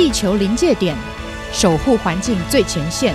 [0.00, 0.96] 地球临界点，
[1.52, 3.14] 守护环境最前线。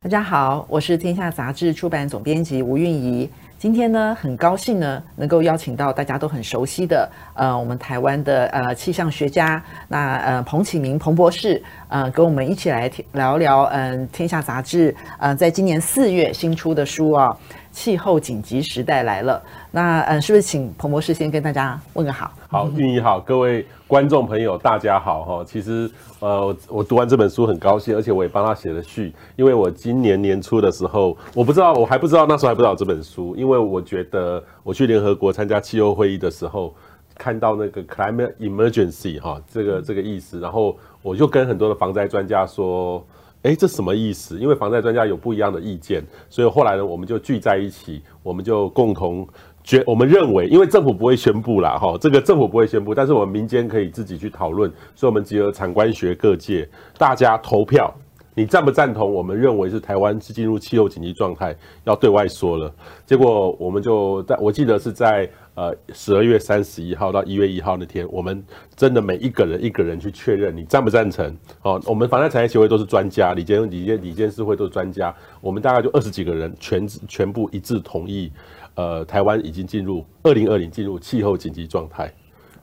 [0.00, 3.28] 大家好，我是天下杂志出版总编辑吴韵仪。
[3.58, 17.28] 今天呢，很高兴呢，能够邀请到大家都很熟悉的，呃，我们台湾的呃气象学家，那呃彭启明彭博士，呃，跟我们一起来聊聊，嗯、天下杂志，呃，在今年四月新出的书啊，
[17.70, 19.42] 气候紧急时代来了。
[19.72, 22.32] 那嗯，是不是请彭博士先跟大家问个好？
[22.48, 25.44] 好，韵仪好，各位观众朋友，大家好哈。
[25.44, 25.88] 其实
[26.18, 36.74] 呃，我读完这本书很高兴，而且我也帮他写了序，因为我今年年初的时候，我不知道，我还不知道那时候还不知道这本书，因为我觉得我去联合国参加气候会议的时候，
[37.16, 43.06] 看到那个 climate emergency 哈，这个这个意思，然后我就跟很多的防灾专家说，
[43.42, 44.36] 哎，这什么意思？
[44.36, 49.26] 因为防灾专家有不一样的意见，所以后来呢，我们就聚在一起，我们就共同。
[49.62, 57.92] 觉我们认为，因为政府不会宣布啦，哈，这个政府不会宣布，但是我们民间可以自己去讨论，所以我们结合产官学各界，大家投票，
[58.34, 59.12] 你赞不赞同？
[59.12, 62.72] 我们认为是台湾是进入气候紧急状态，要对外说了。
[63.04, 68.42] 结果我们就在，我记得是在呃十二月三十一号到一月一号那天，我们
[68.76, 71.36] 真的每一个人一个人去确认，你赞不赞成？
[71.62, 78.30] 哦，我们房地产业协会都是专家，李监李监李监事会都是专家，我们大概就二十几个人全全部一致同意。
[78.76, 82.10] 呃，台湾已经进入二零二零进入气候紧急状态，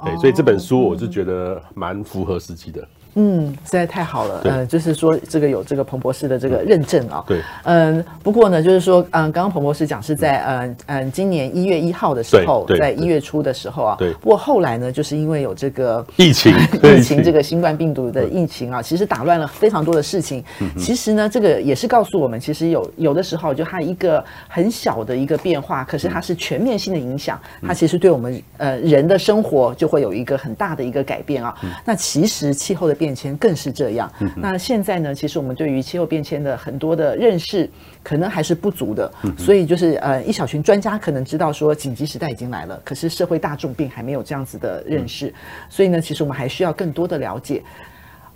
[0.04, 2.88] 对，所以这本书我是觉得蛮符合时期的。
[3.20, 4.42] 嗯，实在太好了。
[4.44, 7.24] 呃，就是说这个有这个彭博士的这个认证啊。
[7.28, 7.42] 对。
[7.64, 13.96] 嗯，不过呢，就是说，嗯，刚刚彭博士讲是在嗯嗯今年一月一号的时候，在一月初的时候啊。
[13.98, 14.14] 对。
[14.14, 20.44] 不过后来呢，就是因为有这个疫情， 疫情这个新冠病毒的疫情啊，其实打乱了非常多的事情。
[20.62, 31.56] 嗯其实呢，这个也是告诉我们，其实有有的时候就它一个很小的一个变化，可是它是全面性的影响，它其实对我们呃人的生活就会有一个很大的一个改变啊。
[31.84, 34.12] 那其实气候的变变迁更是这样。
[34.36, 37.70] 那现在呢，其实我们对于气候变迁的很多的认识，
[38.04, 39.10] 可能还是不足的。
[39.38, 45.34] 所以就是呃，一小群专家可能知道说紧急时代已经来了，可是社会大众并还没有这样子的认识。
[45.70, 47.64] 所以呢，其实我们还需要更多的了解。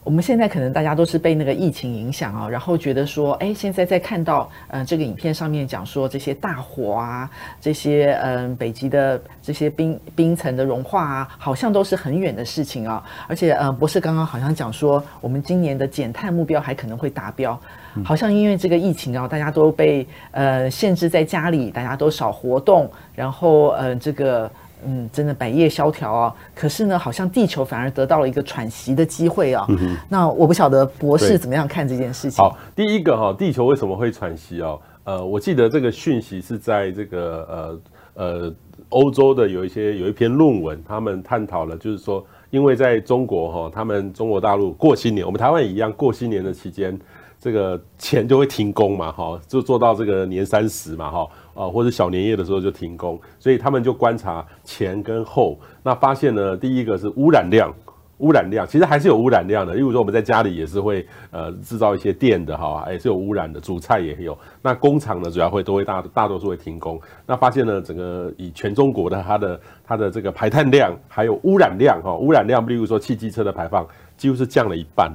[0.04, 7.30] 我们现在可能大家都是被那个疫情影响啊，然后觉得说，哎，现在在看到，呃，这个影片上面讲说这些大火啊，
[7.60, 13.04] 这些嗯、呃，北极的这些冰冰层的融化啊，好像都是很远的事情啊。
[13.28, 17.60] 而且，呃，博士刚刚好像讲说，我们今年的减碳目标还可能会达标，
[18.04, 24.50] 好像因为这个疫情啊，大家都被呃限制在家里，大家都少活动，然后呃这个。
[24.86, 26.36] 嗯，真的百业萧条啊！
[26.56, 29.66] 可是呢，好像地球反而得到了一个喘息的机会啊。
[29.70, 32.44] 嗯、那我不晓得博士怎么样看这件事情。
[32.44, 34.78] 好，第一个哈，地球为什么会喘息啊？
[35.04, 37.80] 呃，我记得这个讯息是在这个
[38.16, 38.54] 呃呃
[38.90, 47.00] 欧洲的有一些有一篇论文，他们探讨了，就是说，因为在中国哈，他们中国大陆过新年，我们台湾也一样，过新年的期间，
[47.40, 51.28] 这个钱就会停工嘛，哈，就做到这个年三十嘛，哈。
[51.54, 57.74] 啊，或者小年夜的时候就停工，所以他们就观察前跟后，那发现呢，第一个是污染量，
[58.20, 59.74] 污染量其实还是有污染量的。
[59.74, 64.38] 例如说我们在家里也是会呃制造一些电的哈，也是有污染的，煮菜也有。
[64.62, 67.02] 那工厂呢，主要会都会大大多数会停工。
[67.26, 73.86] 那发现呢，整个以全中国的它的它的这个排碳量还有污染量哈，污染量，例如说汽机车的排放，
[74.16, 75.12] 几乎是降了一半。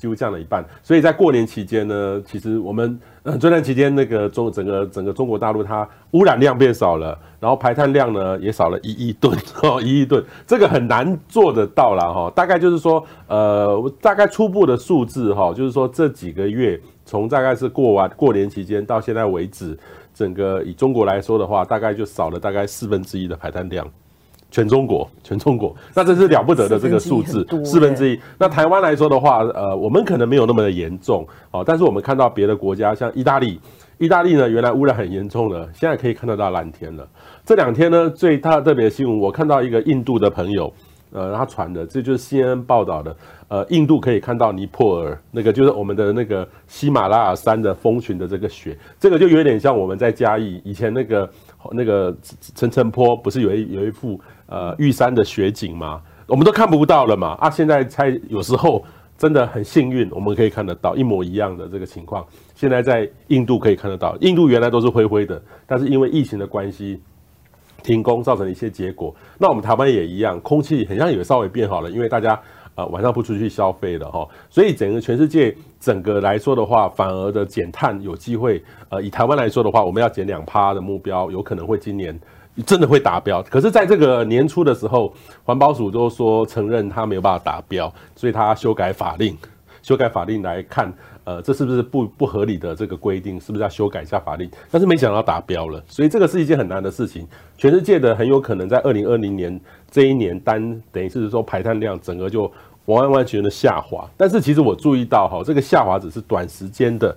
[0.00, 12.32] 几乎降了一半，所以在过年期间呢，其实我们呃，这段期间那个中整个整个中国大陆它污染量变少了，然后排碳量呢也少了一亿吨 哦，一亿吨，这个很难做得到了哈。
[12.34, 19.78] 大概就是说，呃，大概初步的数字哈，就是说这几个月从大概是过完过年期间到现在为止，
[20.14, 23.86] 整个以中国来说的话，大概就少了大概四分之一的排碳量。
[24.50, 28.20] 全中国，全中国，那这是了不得的这个数字，四分之一。
[28.36, 33.60] 那台湾来说的话，呃，我们可能没有那么的严重哦，但是我们看到别的国家，像意大利，
[33.98, 37.06] 意大利呢，原来污染很严重的，现在可以看得到蓝天了。
[37.44, 40.72] 这两天呢，最大特别的新闻，我看到一个印度的朋友，
[41.12, 43.16] 呃，他传的，这就是 CNN 报道的，
[43.46, 51.30] 呃，印度可以看到尼泊尔那个，就是我们的那个喜马拉雅山的峰群的这个雪，这个就有点像我们在嘉义以前那个
[51.72, 52.16] 那个
[52.54, 54.20] 陈澄波，不是有一有一幅。
[54.50, 57.48] 呃，玉山的雪景嘛，我们都看不到了嘛啊！
[57.48, 58.84] 现在才有时候
[59.16, 62.26] 真的很幸运，我们可以看得到一模一样的这个情况。
[62.56, 67.00] 现在在印度可以看得到，印度原来都是灰灰的，但是因为疫情的关系
[67.84, 69.14] 停工，造成一些结果。
[69.38, 72.36] 那我们台湾也一样，空气好像也稍微变好了，因为大家
[72.74, 78.60] 呃晚上不出去消费了哈，所以整个全世界整个来说的话，反而的减碳有机会。
[78.88, 82.18] 呃，以台湾来说的话，我们要减两趴的目标，有可能会今年。
[82.62, 83.42] 真的会达标。
[83.44, 85.12] 可是，在这个年初的时候，
[85.44, 89.36] 环保署都说承认它没有办法达标，所以它修改法令，
[89.82, 90.92] 修改法令来看，
[91.24, 93.40] 呃，这是不是不不合理的这个规定？
[93.40, 94.50] 是不是要修改一下法令？
[94.70, 97.26] 但是没想到达标了，所以这个是一件很难的事情。
[97.56, 99.60] 全世界的很有可能在二零二零年
[99.90, 102.50] 这一年单，等于是说排碳量整个就
[102.86, 104.08] 完完全全的下滑。
[104.16, 107.16] 但是其实我注意到哈，这个下滑只是短时间的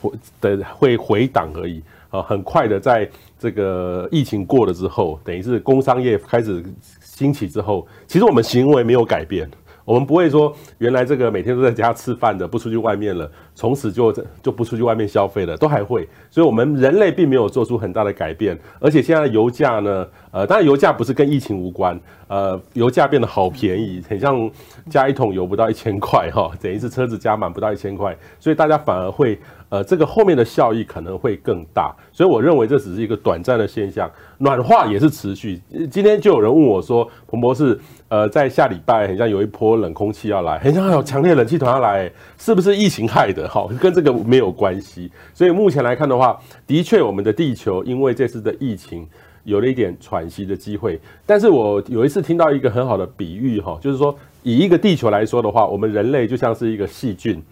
[0.00, 0.10] 回。
[0.40, 1.80] 的会回档而已
[2.12, 6.62] 啊，很快的，在这个疫情过了之后，等于是工商业开始
[7.00, 9.50] 兴起之后，其实我们行为没有改变。
[9.84, 16.08] 我们不会说，原来这个每天都在家吃饭的，不出去外面了，从此就就不出去外面消费了，都还会。
[16.30, 18.56] 所以，我们人类并没有做出很大的改变。
[18.78, 21.98] 而且，现在的油价呢，呃，当然油价不是跟疫情无关，
[22.28, 24.48] 呃，油价变得好便宜，很像
[24.88, 29.36] 加一桶油不到一千块哈，等于是车子加满不到一千块，所以大家反而会，
[29.72, 31.96] 呃，这个后面的效益可能会更大。
[32.12, 35.58] 所以，我认为这只是一个短暂的现象，暖化也是持续。
[35.90, 37.80] 今天就有人问我说，彭博士。
[38.08, 43.48] 呃，在下礼拜，很像有一波冷空气要来，很像有强烈冷气团要来，是不是疫情害的？
[43.48, 45.10] 哈，跟这个没有关系。
[45.32, 49.08] 所以目前来看的话，的确，我们的地球因为这次的疫情
[49.44, 51.00] 有了一点喘息的机会。
[51.24, 57.42] 但是我有一次听到一个很好的比喻，哈，就是说，以一个地球来说的话，我们人类就像是一个细菌，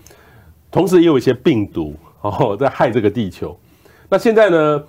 [0.71, 3.59] 同时也有一些病毒哦在害这个地球。
[4.09, 4.83] 那现在呢？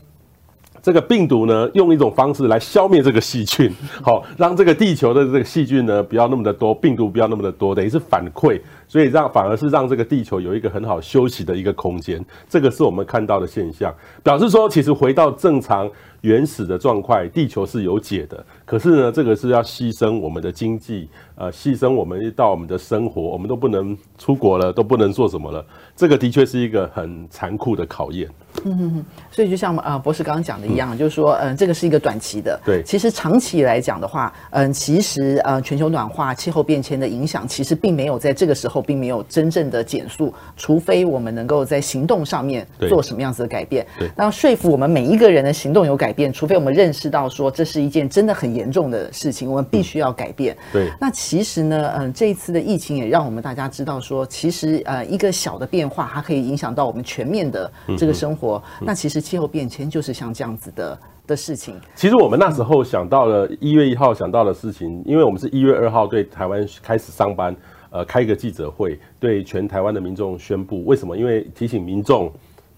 [0.83, 8.59] 这个病毒呢，用一种方式来消灭这个细菌，好，让这个地球的这个细菌呢不要那么的多，病毒不要那么的多，等于是反馈，
[8.91, 15.89] 所以让反而是让这个地球有一个很好休息的一个空间，这个是我们看到的现象，表示说其实回到正常
[16.19, 18.45] 原始的状况，地球是有解的。
[18.65, 25.65] 可是呢，这个是要牺牲我们的经济，呃，牺牲我们到我们的生活，我们都不能出国了，都不能做什么了。
[25.95, 28.29] 这个的确是一个很残酷的考验。
[28.65, 32.59] 嗯所以就像呃博士刚刚讲的一样，嗯、就是说，嗯、呃，这个是一个短期的。
[32.65, 43.85] 对，其实长期来讲的话，嗯、呃，其实呃全球暖化、气候变迁的影响，其实并没有在这个时候并没有真正的减速，除非我们能够在行动上面做什么样子的改变。
[43.99, 50.55] 对，然后说服我们每一个人的行动有改变，除非我们认识到说这是一件真的很严重的事情，我们必须要改变。
[50.55, 58.61] 嗯、对，那其实呢，嗯、呃，这一次的疫情也让我们大家知道说，其实呃一个小的变化，它可以影响到我们全面的这个生活。
[58.79, 61.79] 嗯那其实气候变迁就是像这样子的的事情。
[61.95, 67.55] 其实我们那时候想到了一月一号想到的事情，因为我们是一月二号对台湾开始上班，
[67.91, 71.15] 呃，开一个记者会，对全台湾的民众宣布为什么？
[71.15, 72.31] 因为提醒民众、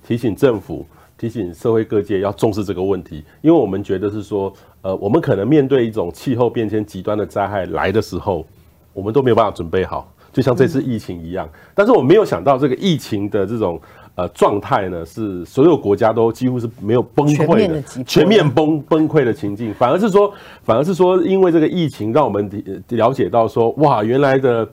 [0.06, 0.86] 提醒政府、
[1.18, 4.52] 提醒社会各界要重视这个问题，因为我们觉得是说，
[4.82, 8.46] 呃，我们可能面对一种气候变迁极端的灾害来的时候，
[8.92, 11.48] 我们都没有办法准备好，就像这次疫情一样。
[11.74, 13.80] 但是我没有想到这个疫情的这种。
[14.16, 20.32] 呃，状态呢是所有国家都几乎是没有崩溃的，全面崩崩溃的情境，反而是说，
[20.62, 22.48] 反而是说，因为这个疫情，让我们
[22.90, 24.70] 了解到说，哇，原来的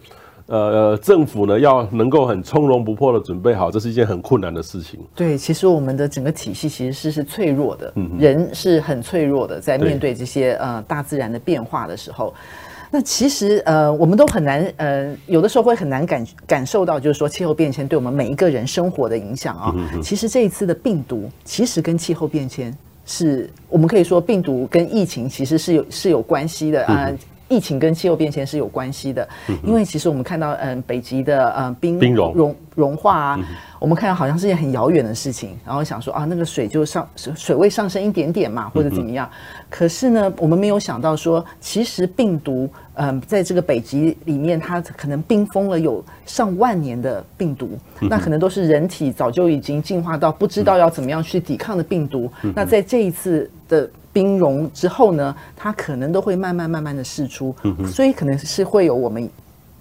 [0.50, 4.98] 呃政府呢要能够很从容不迫的准备好，这是一件很困难的事情。
[5.14, 12.34] 对，其实我们的整个体系其实是是脆弱的，嗯，人是很脆弱的，在面对这些呃大自然的变化的时候。
[12.92, 19.72] 那其实呃，我们都很难呃，有的时候会很难感感受到，就是说气候变迁对我们每一个人生活的影响啊。
[20.02, 22.76] 其实这一次的病毒，其实跟气候变迁
[23.06, 27.08] 是，我们可以说病毒跟疫情其实是有是有关系的啊。
[27.50, 29.28] 疫情跟气候变迁是有关系的，
[29.62, 33.38] 因为其实我们看到嗯，北极的呃冰冰融融融化啊。
[33.80, 39.28] 我们看到好像是件很遥远的事情，然后想说啊，那个水就上水位上升一点点嘛，或者怎么样。
[39.70, 47.70] 可是呢，我们没有想到说，其实病毒，嗯，在这个北极里面，它可能冰封了有上万年的病毒，
[48.00, 52.30] 那可能都是人体早就已经进化到不知道要怎么样去抵抗的病毒。
[52.54, 57.54] 那在这一次的冰融之后呢，它可能都会慢慢慢慢的释出，
[57.86, 59.28] 所以可能是会有我们。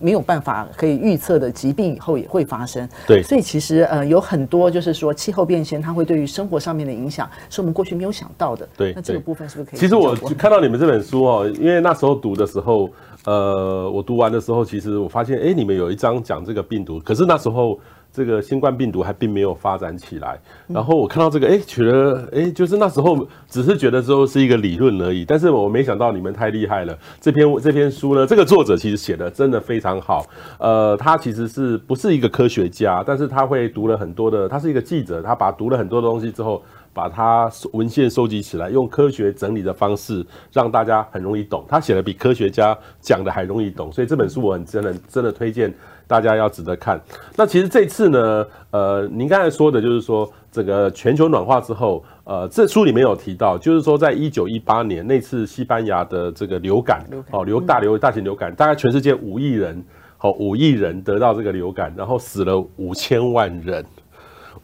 [0.01, 9.79] 没有办法可以预测的疾病以后也会发生，对，所以其实呃有很多就是说气候变迁它会对于生活上面的影响是我们过去没有想到的，对，那这个部分是不是可以？
[9.81, 12.89] 其实我看到你们这本书哦，因为那时候读的时候，
[13.25, 17.77] 呃，我读完的时候，其实我发现，哎，你们有一章讲这个病毒，可是那时候。
[18.11, 26.97] 这个新冠病毒还并没有发展起来，然后我看到这个，哎，觉得，哎，就是那时候只是觉得之后是一个理论而已，但是我没想到你们太厉害了。
[27.21, 30.25] 这篇这篇书呢，这个作者其实写的真的非常好，
[30.57, 36.63] 呃，他其实是不是一个科学家，但是他会读了很多的，他是一个记者，他把读了很多东西之后，
[36.99, 41.63] 把它文献收集起来，用科学整理的方式让大家很容易懂。
[41.65, 45.73] 他写的比科学家讲的还容易懂，所以这本书我很真的真的推荐。
[46.09, 46.99] 大家要值得看。
[47.35, 59.83] 那其实这次呢，呃，您刚才说的就是说，这个全球暖化之后，呃，这书里面有提到，就是说在一九一八年那次西班牙的这个流感，哦，流大流大型流感，大概全世界五亿人，
[60.17, 63.85] 好，五亿人得到这个流感，然后死了五千万人。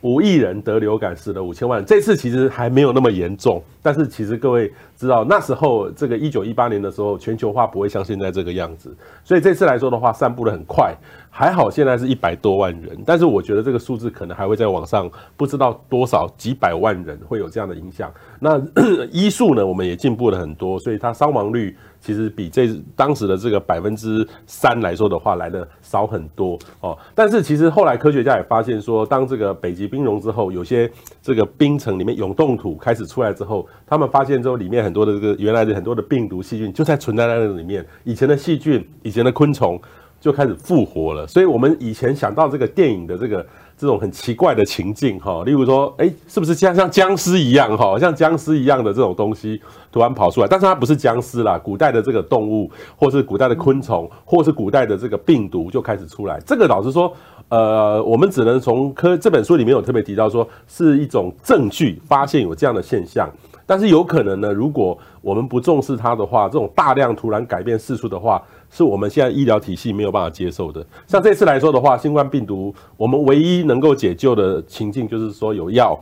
[0.06, 1.84] 五亿人得流感，死了五千万。
[1.84, 10.96] 这次其实还没有那么严重，但是其实各位知道，那时候这个一九一八年的时候，全球化不会像现在这个样子，所以这次来说的话，散布得很快。
[11.32, 18.10] 还好现在是一百多万人，但是我觉得这个数字可能还会再往上，不知道多少几百万人会有这样的影响。
[18.40, 18.62] 那
[19.12, 26.96] 医术呢，我们也进步了很多，所以它伤亡率其实比这当时的这个百分之三来说的话，来的少很多哦。
[27.16, 30.88] 但是其实后来科学家也发现说，当这个北极冰融之后，有些
[31.20, 39.82] 这个冰层里面永冻土开始出来之后，他们发现之后里面很多的这个原来的很多的病毒细菌就在存在在那里面，以前的细菌，以前的昆虫。
[40.18, 43.46] 就开始复活了，所以我们以前想到这个电影的这个
[43.78, 50.48] 这种很奇怪的情境哈，例如说，哎，是不是像像僵尸一样哈，像僵尸一样的这种东西突然跑出来？
[50.48, 56.40] 但是它不是僵尸啦，古代的这个动物，或是古代的昆虫，或是古代的这个病毒就开始出来。
[56.46, 57.14] 这个老实说，
[57.50, 63.30] 呃，我们只能从科这本书里面有特别提到说，是一种证据，发现有这样的现象。
[63.68, 68.40] 但是有可能呢，如果我们不重视它的话，这种大量突然改变四处的话，
[68.76, 70.86] 是我们现在医疗体系没有办法接受的。
[71.08, 75.98] 像这次来说的话，新冠病毒，我们唯一能够解救的情境就是说有药。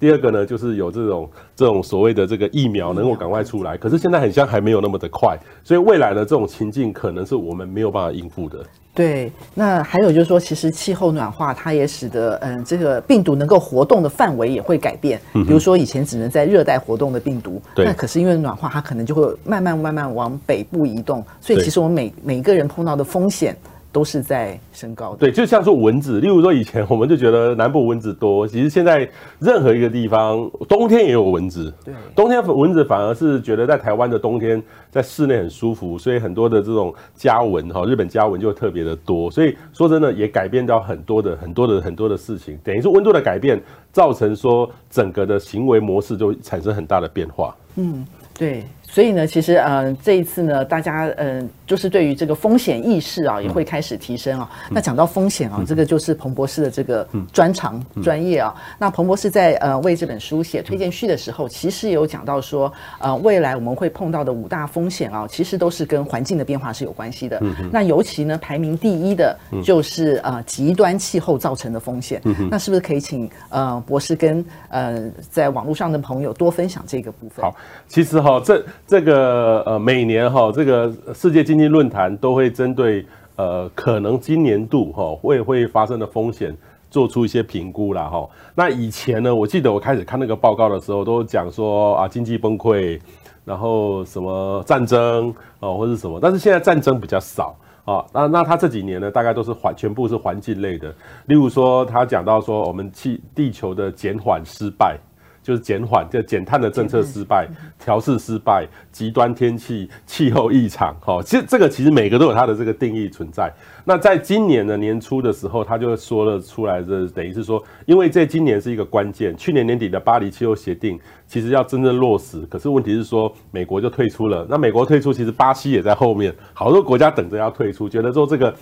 [0.00, 3.76] 第二个呢，就是有这种这种所谓的这个疫苗能够赶快出来。
[3.76, 8.64] 可是现在很像还没有那么的快，所以未来的这种情境可能是我们没有办法应付的。
[8.94, 15.20] 对，那还有就是说，其实气候暖化，它也使得嗯，这个病毒能够活动的范围也会改变。
[15.34, 21.22] 比如说以前只能在热带活动的病毒，对，那可是因为暖化，它可能就会慢慢慢慢往北部移动。
[21.42, 23.56] 所以其实我们每每一个人碰到的风险。
[23.92, 29.08] 都是在升高的，对，就像说蚊子，例如说以前我们就觉得南部蚊子多，其实现在
[29.38, 43.58] 任何一个地方冬天也有蚊子，对，冬天蚊子反而是觉得在台湾的冬天在室内很舒服，所以很多的这种家蚊哈，日本家蚊就特别的多，所以说真的也改变到很多的很多的很多的事情，等于是温度的改变
[43.92, 48.04] 造成说整个的行为模式就产生很大的变化，嗯，
[48.38, 48.62] 对。
[48.88, 54.48] 所以呢，其实呃，这一次呢，大家嗯、呃，就是对于这个风险意识啊，也会开始提升啊。
[54.68, 58.54] 嗯、那讲到风险啊，嗯、这个就是彭博士的这个专长、嗯、专业啊。
[58.78, 67.38] 那彭博士在呃为这本书写推荐序的时候，其实有讲到说，呃，未来我们会碰到的五大风险啊，其实都是跟环境的变化是有关系的。
[67.42, 72.20] 嗯、那尤其呢，排名第一的就是呃极端气候造成的风险。
[72.24, 77.44] 嗯、那是不是可以请呃博士跟呃在网络上的朋友多分享这个部分？
[77.44, 77.54] 好，
[77.88, 78.64] 其实哈这。
[78.86, 83.04] 这个呃，每年哈，这个世界经济论坛都会针对
[83.36, 86.56] 呃，可能今年度哈会会发生的风险
[86.90, 88.28] 做出一些评估啦哈。
[88.54, 92.98] 那以前呢，我记得我开始看那个报告的时候，都讲说啊，经济崩溃，
[93.44, 96.18] 然后什么战争哦，或者什么。
[96.20, 98.04] 但是现在战争比较少啊。
[98.12, 100.88] 那那他这几年呢，大概都是环全部是环境类的，
[101.26, 104.98] 例如说他讲到说，我们气地球的减缓失败。
[105.46, 107.46] 就是减缓，就减碳的政策失败，
[107.78, 113.54] 调试失败，极端天气、气候异常，哈，其实这个其实每个都有它的这个定义存在。
[113.84, 120.98] 那在今年的年初的时候，他就说了出来的，等于是说，因为这今年是一个关键，去年年底的巴黎气候协定
[121.28, 124.44] 其实要真正落实，可是问题是说美国就退出了。
[124.50, 128.52] 那美国退出，其实巴西也在后面，好多国家等着要退出，觉得说这个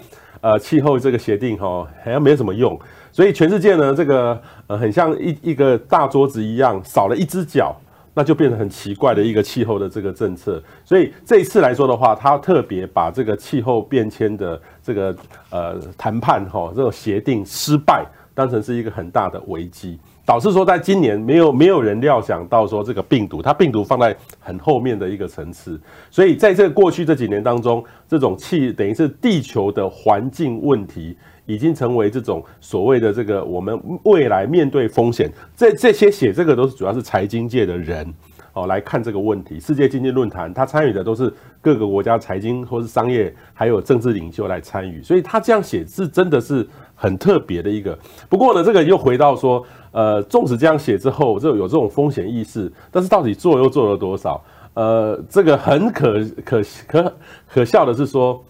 [0.45, 2.79] 呃气候这个协定哈好像没有什么用。
[3.11, 7.75] 所以全世界呢，这个呃很像一一个大桌子一样，少了一只脚，
[8.13, 10.63] 那就变成很奇怪的一个气候的这个政策。
[10.85, 15.17] 所以这一次来说的话，他特别把这个气候变迁的这个
[15.49, 25.81] 呃谈判哈这种协定失败当成是一个很大的危机，导致说在今年没有没有人料想到说这个病毒，它病毒放在很后面的一个层次。
[26.11, 31.17] 所以在这过去这几年当中，这种气等于是地球的环境问题。
[31.47, 38.11] 已经成为这种所谓的这个我们未来面对风险，这这些写这个都是主要是财经界的人
[38.55, 39.61] 哦来看这个问题。
[39.61, 47.99] 世界经济论坛他参与的都是各个国家财经或是商业还有政治领袖来参与，所以他这样写是真的是很特别的一个。
[48.29, 54.43] 不过呢，这个又回到说，呃，纵使这样写之后，就有这种风险意识，但是到底做又做了多少？
[54.75, 57.15] 呃，这个很可可可
[57.47, 58.43] 可笑的是说，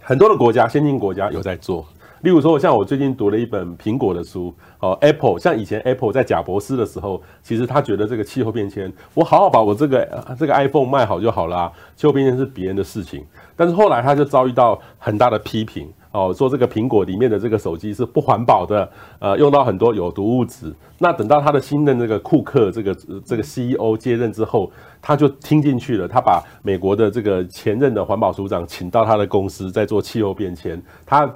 [0.00, 1.84] 很多的国家先进国家有在做。
[2.22, 13.24] 例如说，像我最近读了一本苹果的书，哦，Apple，像以前 Apple 在贾博士的时候，其实他觉得这个气候变迁，我好好把我这个这个 iPhone 卖好就好啦，气候变迁是别人的事情。
[13.54, 20.74] 但是后来他就遭遇到很大的批评，哦，说这个苹果里面的这个手机是不环保的，呃，用到很多有毒物质。
[20.98, 22.94] 那等到他的新任这个库克这个
[23.24, 24.70] 这个 CEO 接任之后，
[25.00, 31.30] 他就听进去了，他把美国的这个前任的环保署长请到他的公司，在做气候变迁，他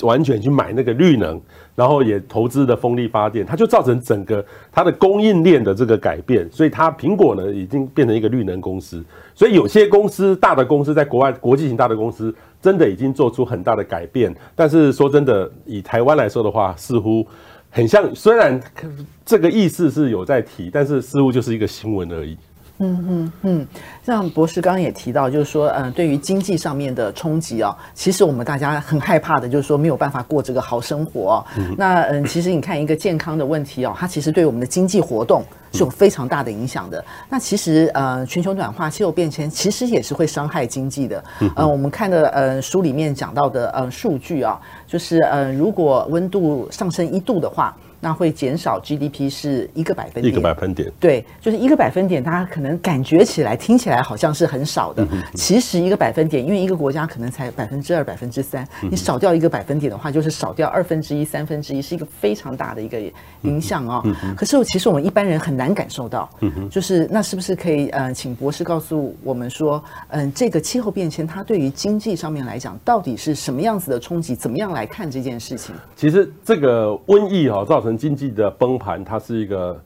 [0.00, 1.40] 完全去买那个绿能。
[1.74, 9.02] 然后也投资的风力发电，它就造成整个它的供应链的这个改变，所以它苹果呢已经变成一个绿能公司。
[9.34, 14.34] 所以有些公司大的公司在国外国际型大的公司真的已经做出很大的改变。
[14.54, 17.26] 但是说真的，以台湾来说的话，似乎
[17.70, 18.60] 很像，虽然
[19.24, 22.36] 这个意思是有在提，但是似乎就是一个新闻而已。
[22.82, 23.66] 嗯嗯嗯，
[24.04, 31.46] 像博士刚刚也提到，就是说，嗯，对于经济上面的冲击啊，其实我们大家很害怕的，就是说没有办法过这个好生活啊。
[31.76, 37.04] 那嗯，其实你看一个健康的问题哦，它其实对我们的经济活动是有非常大的影响的。
[37.28, 41.22] 那其实呃，全球暖化、气候变迁其实也是会伤害经济的。
[41.54, 47.76] 呃，我们看的呃书里面讲到的呃数据啊，就是呃，如果温度上升一度的话。
[48.04, 63.00] 那会减少 GDP 是一个百分点，一个百分点，对，就是一个百分点，大家可能感觉起来、听起来好像是很少的，其实一个百分点，因为一个国家可能才百分之二、百分之三，你少掉一个百分点的话，就是少掉二分之一、三分之一，是一个非常大的一个
[63.42, 64.02] 影响哦。
[64.36, 66.28] 可是其实我们一般人很难感受到，
[66.68, 74.34] 就是那是不是可以呃，请博士告诉我们说，嗯，这个气候变迁它对于经济上面来讲，到底是什么样子的冲击？
[74.34, 75.72] 怎么样来看这件事情？
[75.94, 77.91] 其实这个瘟疫哈造成。
[77.96, 79.80] 经济的崩盘，它是一个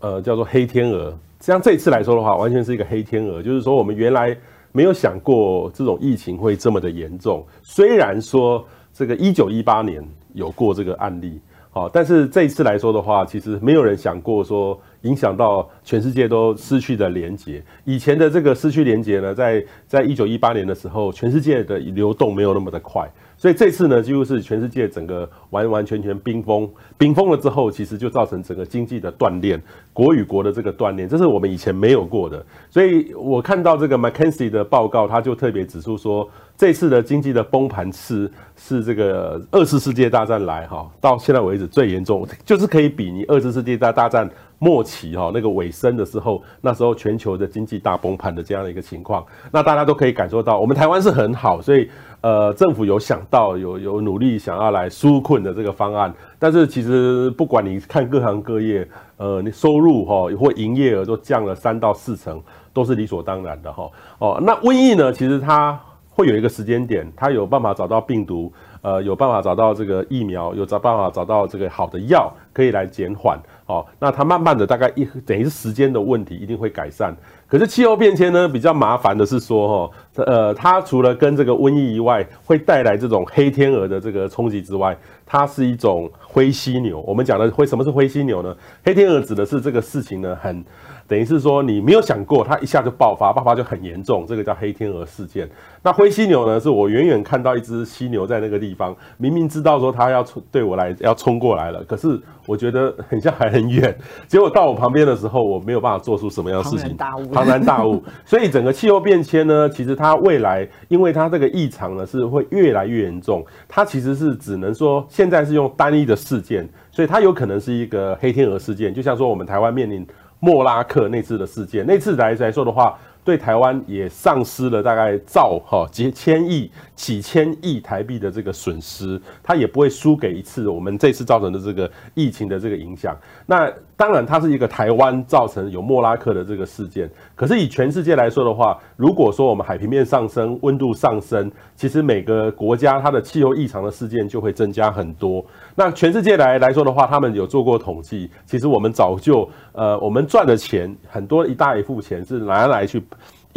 [0.00, 1.16] 呃叫做黑天鹅。
[1.40, 4.36] 像这一次来说的话，完全是一个黑天鹅，就是说我们原来
[4.72, 7.44] 没有想过这种疫情会这么的严重。
[7.62, 11.38] 虽然说这个一九一八年有过这个案例，
[11.70, 17.62] 好，但是这一次来说的话，其实没有人想过说影响到全世界都失去的连结。
[17.84, 23.06] 以前的这个失去连结呢，在在一九一八年的时候，全世界的流动没有那么的快。
[23.38, 29.60] 所以这次呢，几乎是全世界整个完完全全冰封，冰封了之后，其实就造成整个经济的断裂，
[29.92, 32.44] 国与国的这个断裂，这是我们以前没有过的。
[32.70, 44.30] 所以我看到这个 McKinsey 的报告，他就特别指出说，这次的经济的崩盘是是这个二次世界大战来哈到现在为止最严重，就是可以比拟二次世界大大战。
[44.58, 51.90] 末期哈那个尾声的时候，那时候全球的经济大崩盘的这样的一个情况，那大家都可以感受到，我们台湾是很好，所以
[52.22, 58.88] 呃政府有想到有有努力想要来纾困的这个方案，但是其实不管你看各行各业，
[59.18, 62.40] 呃你收入哈或营业额都降了三到四成，
[62.72, 64.38] 都是理所当然的哈哦。
[64.42, 73.38] 那瘟疫呢，其实它会有一个时间点，它有办法找到病毒，呃有办法找到这个疫苗，有找办法找到这个好的药可以来减缓。
[73.66, 77.14] 哦，那它慢慢的大概一等于是时间的问题，一定会改善。
[77.48, 87.00] 可是气候变迁呢，比较麻烦的是说，哈，呃，它除了跟这个瘟疫以外，会带来这种黑天鹅的这个冲击之外，它是一种灰犀牛。
[87.00, 88.56] 我们讲的灰什么是灰犀牛呢？
[88.84, 90.64] 黑天鹅指的是这个事情呢，很。
[91.08, 95.48] 等于是说，你没有想过，它一下就爆发，爆发就很严重，这个叫黑天鹅事件。
[95.82, 96.58] 那灰犀牛呢？
[96.58, 103.96] 是我远远看到一只犀牛在那个地方，明明知道说它要冲对我来要冲过来了，可是我觉得很像还很远。
[104.26, 106.96] 结果到我旁边的时候，我没有办法做出什么样的事情。
[106.96, 108.02] 庞然大物，庞然大物。
[108.24, 120.04] 所以整个气候变迁呢，其实它未来，因为它这个异常呢是会越来越严重，它其实是只能说现在是用单一的事件，所以它有可能是一个黑天鹅事件，就像说我们台湾面临。
[120.40, 133.16] 莫拉克那次的事件，那次来来说的话，对台湾也丧失了大概兆哈几千亿、几千亿台币的这个损失，它也不会输给一次我们这次造成的这个疫情的这个影响。
[133.46, 137.10] 那当然，它是一个台湾造成有莫拉克的这个事件。
[137.34, 145.42] 可是以全世界来说的话，如果说我们海平面上升、温度上升，其实每个国家它的气候异常的事件就会增加很多。
[145.74, 153.02] 那全世界来来说的话，他们有做过统计，其实我们早就呃，我们赚的钱很多，一大一副钱是拿来去。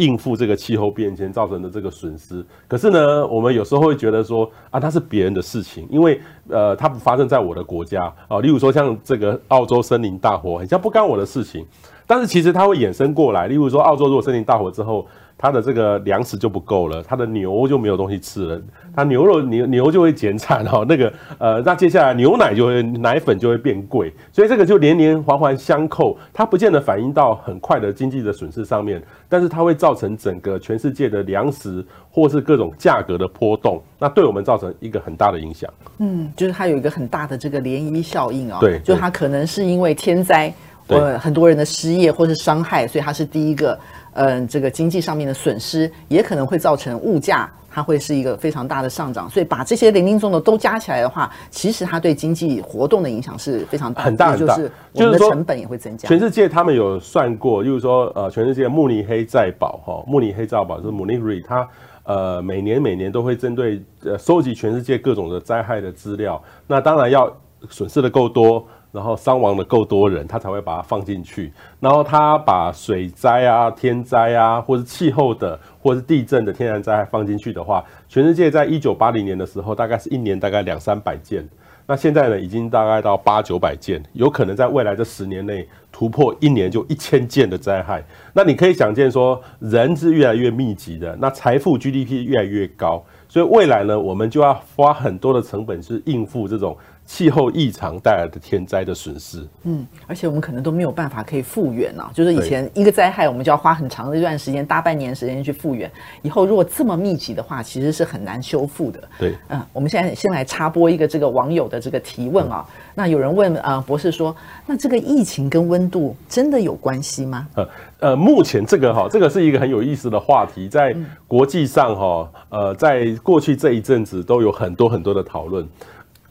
[0.00, 8.40] 应付这个气候变迁造成的这个损失，可是呢，我们有时候会觉得说啊，它是别人的事情，因为呃，它不发生在我的国家啊。
[8.40, 11.66] 例如说像这个澳洲森林大火，很像不干我的事情，
[12.06, 13.46] 但是其实它会衍生过来。
[13.46, 15.06] 例如说，澳洲如果森林大火之后，
[15.42, 18.62] 它的这个粮食就不够了，它的牛就没有东西吃了，
[18.94, 35.72] 它牛肉牛牛就会减产哈，那个呃，那接下来牛奶就会奶粉就会变贵，所以这个就连连环环相扣，它不见得反映到很快的经济的损失上面，但是它会造成整个全世界的粮食或是各种价格的波动，那对我们造成一个很大的影响。
[35.98, 40.52] 嗯，就是它有一个很大的这个涟漪效应啊、哦，对，就它可能是因为天灾，
[40.98, 43.78] 呃，很多人的失业或是伤害，所以它是第一个。
[44.14, 49.30] 嗯，这个经济上面的损失也可能会造成物价它会是一个非常大的上涨。
[49.30, 56.08] 所以把这些零零总总都加起来的话，其实它对经济活动的影响是非常大，很大很大，就是我们的成本也会增加。
[56.08, 61.68] 全世界他们有算过，就是说呃，全世界慕尼黑债保哈，慕尼黑债保就是 Munich Re，它
[62.02, 67.32] 呃每年每年都会针对呃收集全世界各种的灾害的资料，那当然要
[67.68, 68.66] 损失的够多。
[68.92, 71.52] 然后伤亡的够多人，他才会把它放进去。
[71.78, 81.48] 然后他把水灾啊、天灾啊，或是气候的，或是地震的天然灾害放进去的话，全世界在一九八零年的时候，大概是一年大概两三百件。
[81.86, 88.00] 那现在呢，已经大概到八九百件，有可能在未来这十年内突破一年就一千件的灾害。
[88.32, 96.76] 那你可以想见说，人是越来越密集的，那财富 GDP 越来越高，所以未来呢，我们就要花很多的成本去应付这种。
[97.12, 102.08] 气候异常带来的天灾的损失，嗯，而且我们可能都没有办法可以复原啊。
[102.14, 105.90] 就是以前一个灾害，我们就要花很长的一段时间，大半年时间去复原。
[106.22, 109.02] 以后如果这么密集的话，其实是很难修复的。
[109.18, 112.64] 对，嗯，我们现在先来插播一个这个网友的这个提问啊。
[112.64, 117.48] 嗯、那有人问啊、呃，博士说，那这个疫情跟温度真的有关系吗？
[117.56, 117.68] 呃
[117.98, 120.94] 呃，目前这个哈，这个是一个很有意思的话题，在
[121.26, 125.68] 国际上哈，呃，在过去这一阵子都有很多很多的讨论。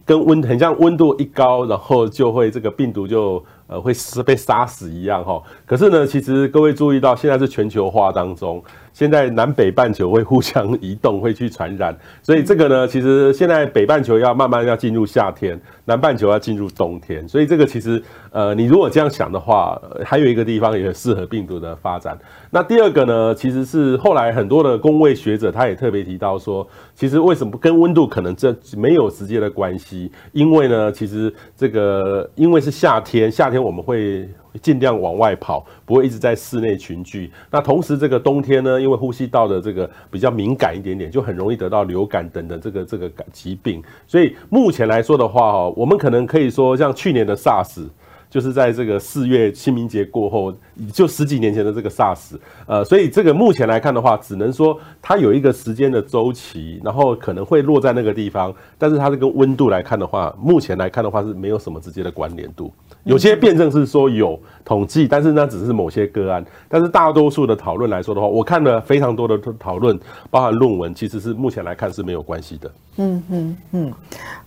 [0.10, 5.39] 跟温很像，温度一高，然后就会这个病毒就呃会是被杀死一样哈。
[5.67, 8.60] 可是呢，其实各位注意到，现在是全球化当中。
[9.00, 22.20] 现在南北半球会互相移动，会去传染，所以这个呢，其实现在北半球要慢慢要进入夏天，南半球要进入冬天，所以这个其实，呃，你如果这样想的话，还有一个地方也很适合病毒的发展。
[22.52, 30.12] 那第二个呢，其实是后来很多的工位学者他也特别提到说，其实为什么跟温度可能这没有直接的关系？
[30.34, 34.28] 因为呢，其实这个因为是夏天，夏天我们会。
[34.62, 37.32] 尽量往外跑，不会一直在室内群聚。
[37.52, 43.84] 那同时，这个冬天呢，因为呼吸道的这个比较敏感一点点，就很容易得到流感等等这个这个疾病。
[44.08, 47.88] 所以目前来说的话，哈，我们可能可以说，像去年的 SARS。
[48.30, 50.54] 就是在这个四月清明节过后，
[50.94, 62.72] 就十几年前的这个 SARS，呃，所以这个目前来看的话，只能说它有一个时间的周期，然后可能会落在那个地方，但是它这个温度来看的话，目前来看的话是没有什么直接的关联度。
[63.04, 72.72] 有些辩证是说有统计，但是那只是某些个案，但是大多数的讨论来说的话，我看了非常多的讨论，包含论文，其实是目前来看是没有关系的。
[72.98, 73.94] 嗯嗯嗯，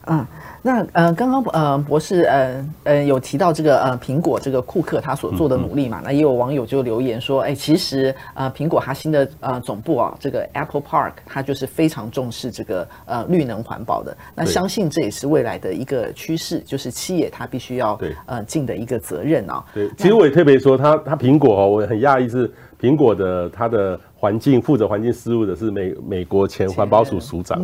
[0.05, 0.29] 啊。
[0.65, 6.01] 那呃，刚刚呃，博士呃呃有提到这个呃，苹果这个库克他所做的努力嘛？
[6.05, 14.17] 那也有网友就留言说，哎，其实呃，苹果它新的呃总部啊，这个 Apple Park，它就是非常重视这个呃绿能环保的。
[14.37, 19.65] 那相信这也是未来的一个趋势，就是企业它必须要对呃尽的一个责任啊。
[19.75, 22.49] 对，其实我也特别说，他他苹果哦，我很讶异是
[22.81, 23.99] 苹果的它的。
[24.23, 27.61] 环境负责环境事务的是美美国前环保署署长，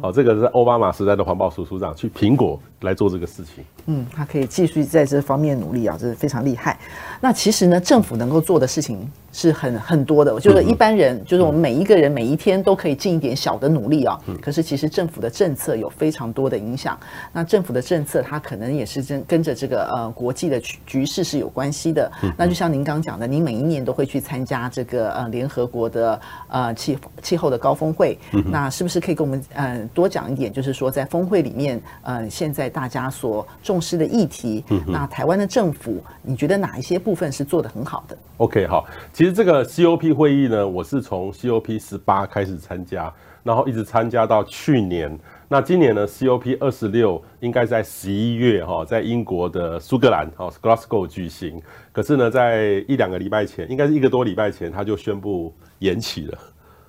[0.00, 3.62] 好，这个是奥巴马时代的环保署署长去苹果来做这个事情。
[3.86, 6.76] 嗯，他可以继续在这方面努力啊，这是非常厉害。
[7.20, 10.34] 那其实呢，政府能够做的事情是很很多的。
[10.34, 14.18] 我觉得一般人，就是我们每一个人每一天都可以尽一点小的努力啊。
[14.40, 16.98] 可是其实政府的政策有非常多的影响。
[17.32, 22.10] 那政府的政策，它可能也是跟跟着这个呃国际的局局势是有关系的。
[22.36, 28.18] 那就像您刚讲的，您每一年都会去参加这个呃联合国的呃气气候的高峰会，
[28.50, 30.52] 那是不是可以跟我们呃多讲一点？
[30.52, 45.16] 就是说在峰会里面，呃，现在大家所重视的议题，那台湾的政府，你觉得哪一些部分是做得很好的？OK，好，其实这个 COP 会议呢，我是从 COP 十八开始参加，然后一直参加到去年。
[45.48, 51.60] 那今年呢，COP 二十六应该在十一月哈，在英国的苏格兰哈 Glasgow 举行。
[51.92, 56.38] 可是呢，在一两个礼拜前，应该是一个多礼拜前，他就宣布延期了。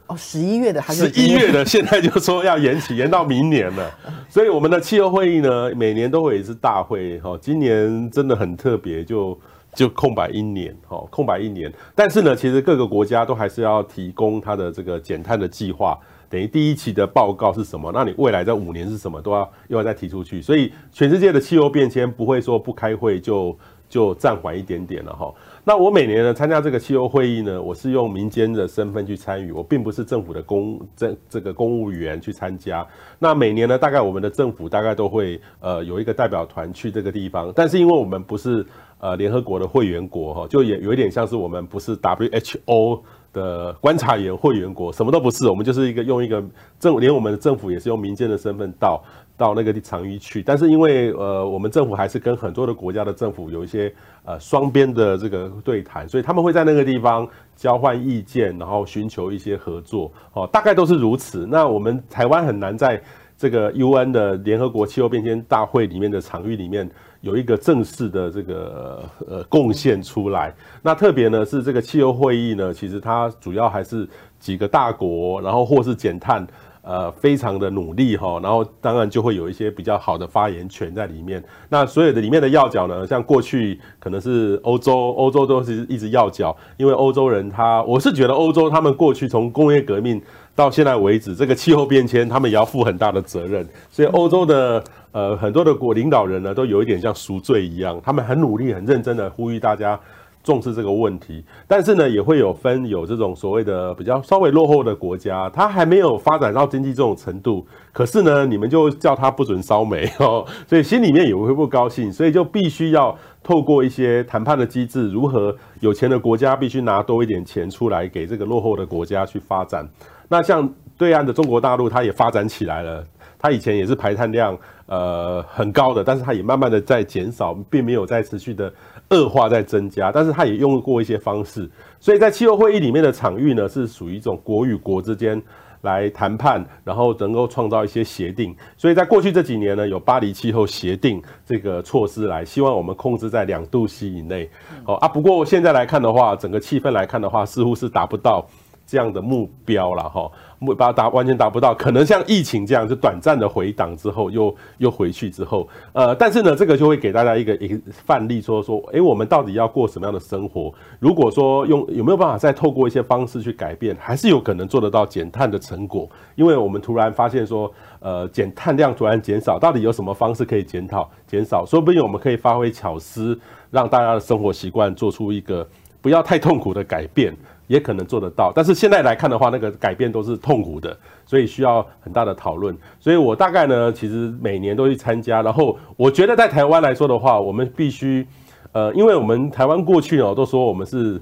[0.07, 3.91] 哦，十一月的还是十一月的， 现在就说要延期，延到明年了。
[4.29, 7.37] 所以我们的气候会议呢，每年都会有一次大会哈。
[7.41, 9.39] 今年真的很特别，就
[9.73, 11.71] 就空白一年哈，空白一年。
[11.95, 15.97] 但是呢，其实各个国家都还是要提供它的这个减碳的计划。
[16.29, 17.91] 等于第一期的报告是什么？
[17.93, 19.21] 那你未来这五年是什么？
[19.21, 20.41] 都要又要再提出去。
[20.41, 25.31] 所以全世界的气候变迁不会说不开会就就暂缓一点点了哈。
[25.65, 32.85] 那我每年呢参加这个气候会议呢，我是用民间的身份去参与，我并不是政府的公这这个公务员去参加。
[33.17, 38.65] 那每年呢，大概我们的政府大概都会呃有一个代表团去这个地方，但是因为我们不是
[38.99, 42.99] 呃联合国的会员国哈，就也有一点像是我们不是 WHO。
[43.33, 46.39] 的观察员会员国，什么都不是，我们就是一个用一个
[46.79, 49.03] 政，连我们的政府也是用民间的身份到
[49.43, 50.41] 到那个场域去。
[50.41, 60.09] 但是因为呃，我们政府还是跟很多的国家的政府有一些呃双边的这个对谈，所以他们会在那个地方交换意见，然后寻求一些合作。
[60.33, 61.45] 哦，大概都是如此。
[61.45, 63.01] 那我们台湾很难在
[63.37, 66.89] 这个 UN 的联合国气候变迁大会里面的场域里面。
[67.23, 74.05] 有一个正式的这个呃贡献出来，那特别呢是这个气候会议呢，其实它主要还是
[74.41, 76.45] 几个大国，然后或是减碳，
[76.83, 81.41] 呃，非常的努力哈，然后当然就会有一些比较好的发言权在里面。
[81.69, 90.21] 那所有的里面的要角呢，像过去可能是欧洲，欧洲都是一直要角，因为欧洲人他，我是觉得欧洲他们过去从工业革命
[90.53, 94.83] 到现在为止，这个气候变迁他们也要负很大的责任，所以欧洲的。
[95.13, 99.99] 呃，很多的国领导人呢，都有一点像赎罪一样，他们很努力、很认真的呼吁大家
[100.43, 101.43] 重视这个问题。
[101.67, 107.65] 但是呢，也会有分有这种所谓的比较稍微落后的国家，它还没有发展到经济这种程度。
[107.91, 119.87] 可是呢，你们就叫它不准烧煤哦， 所以心里面也会不高兴，所以就必须要透过一些谈判的机制，如何有钱的国家必须拿多一点钱出来给这个落后的国家去发展。
[120.27, 123.03] 那像对岸的中国大陆，它也发展起来了。
[123.37, 128.73] 它以前也是排碳量呃很高的，但是它也慢慢的在减少，并没有在持续的
[129.13, 130.11] 恶化在增加。
[130.11, 135.41] 但是他也用过一些方式，所以在气候会议里面的场域呢，是属于一种国与国之间
[135.81, 138.55] 来谈判，然后能够创造一些协定。
[138.77, 144.49] 所以在过去这几年呢，有巴黎气候协定这个措施来，希望我们控制在两度 C 以内。
[144.85, 148.45] 哦啊，不过现在来看的话，整个气氛来看的话，似乎是达不到
[148.87, 150.31] 这样的目标了哈。
[150.77, 160.71] 把达完全达不到，可能像疫情这样，就短暂的回档之后又又回去之后，呃，但是呢，这个就会给大家一个一个范例，说说，诶，我们到底要过什么样的生活？
[160.99, 166.07] 如果说用有没有办法再透过一些方式去改变，还是有可能做得到减碳的成果？
[166.35, 171.65] 因为我们突然发现说，呃，减碳量突然减少，到底有什么方式可以检讨减少？
[171.65, 173.39] 说不定我们可以发挥巧思，
[173.71, 175.67] 让大家的生活习惯做出一个
[176.01, 177.35] 不要太痛苦的改变。
[177.67, 180.95] 也可能做得到，但是现在来看的话，那个改变都是痛苦的，
[181.25, 182.77] 所以需要很大的讨论。
[182.99, 185.41] 所以我大概呢，其实每年都去参加。
[185.41, 188.27] 然后我觉得在台湾来说的话，我们必须，
[188.73, 191.21] 呃，因为我们台湾过去哦都说我们是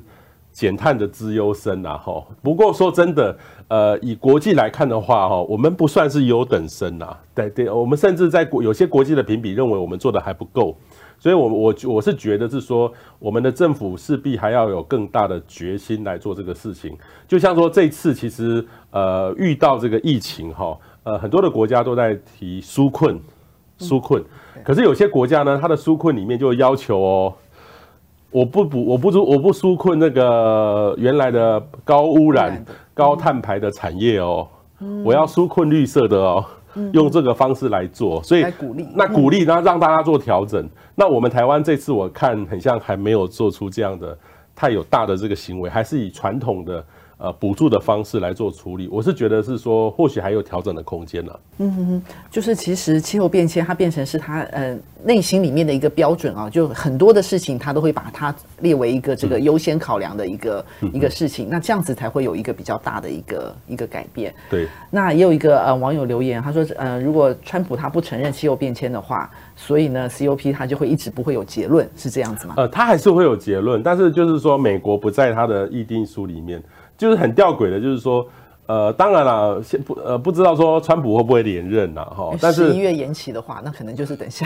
[0.51, 2.23] 减碳的资优生呐，哈。
[2.41, 7.15] 不过说真的，呃，以国际来看的话，哈，我们不算是优等生呐。
[7.35, 10.75] 对对，我们甚至在国有些国际的评比认为我们做的还不够。
[11.21, 16.97] 所以我，我我我是觉得是说，我们的政府势必还要有更大的决心来做这个事情。
[17.27, 23.19] 就像说，这次其实呃遇到这个疫情哈，呃很多的国家都在提纾困，
[23.77, 24.23] 纾困。
[24.63, 27.33] 可是有些国家呢，它的纾困里面就要求哦，
[28.31, 34.47] 我不补，我不我不纾困那个原来的高污染、高碳排的产业哦，
[35.05, 36.43] 我要纾困绿色的哦。
[36.93, 40.69] 用这个方式来做，所以鼓励，那鼓励，然后让大家做调整。
[40.95, 44.17] 那我们台湾这次我看很像还没有做出这样的
[44.55, 46.83] 太有大的这个行为，还是以传统的。
[47.21, 51.31] 呃，补助的方式来做处理，我是觉得是说，或许还有调整的空间呢。
[51.59, 64.33] 嗯哼哼，就是其实气候变迁它变成是他呃内心里面的一个标准啊，就很多的事情他都会把它列为一个这个优先考量的一个、嗯、一个事情，那这样子才会有一个比较大的一个一个改变。
[64.49, 72.55] 对，那也有一个呃网友留言，他说呃如果川普他不承认气候变迁的话，所以呢 COP 他就会一直不会有结论，是这样子吗？
[72.57, 76.59] 呃，他还是会有结论，但是就是说美国不在他的议定书里面。
[77.01, 78.23] 就是很吊诡的，就是说，
[78.67, 84.45] 呃，当然了，先不呃不知道说川普会不会连任呐，哈，但是十一月延期的话，那可能就是等下。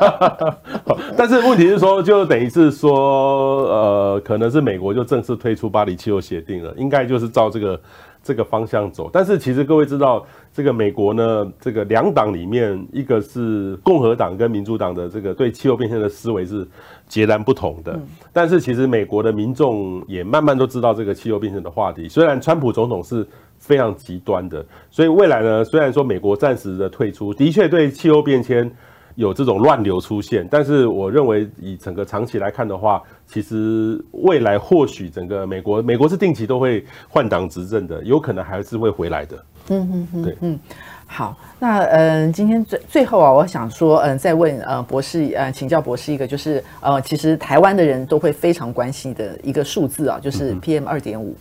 [1.16, 7.80] 但是问题是说，就等于是说，呃，可能是美国就正式推出巴黎气候协定了，应该就是照这个
[8.22, 9.10] 这个方向走。
[9.12, 16.66] 但是其实各位知道，这个美国呢，这个两党里面，一个是共和党跟民主党的这个对气候变迁的思维是。
[17.08, 18.00] 截然不同的，
[18.32, 22.08] 但是其实美国的民众也慢慢都知道这个气候变迁的话题。
[22.08, 23.26] 虽然川普总统是
[23.58, 28.70] 非常极端的，所以未来呢，虽然说美国暂时的退出，的确对气候变迁
[29.14, 39.44] 有这种乱流出现，但是我认为以整个长期来看的话，其实未来或许整个美国，美国是定期都会换党执政的，有可能还是会回来的。
[39.68, 40.58] 嗯嗯嗯，对，嗯。
[41.06, 51.36] 好，那嗯、呃，今天最最后啊，我想说，嗯、呃，再问呃博士，呃，请教博士一个，就是呃，其实台湾的人都会非常关心的一个数字啊，就是 PM 二点五。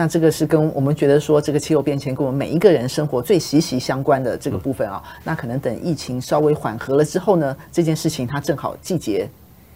[0.00, 5.02] 那这个是跟我们觉得说，这个气候变迁跟我们每一个人生活最息息相关的这个部分啊。
[5.22, 9.28] 那可能等疫情稍微缓和了之后呢，这件事情它正好季节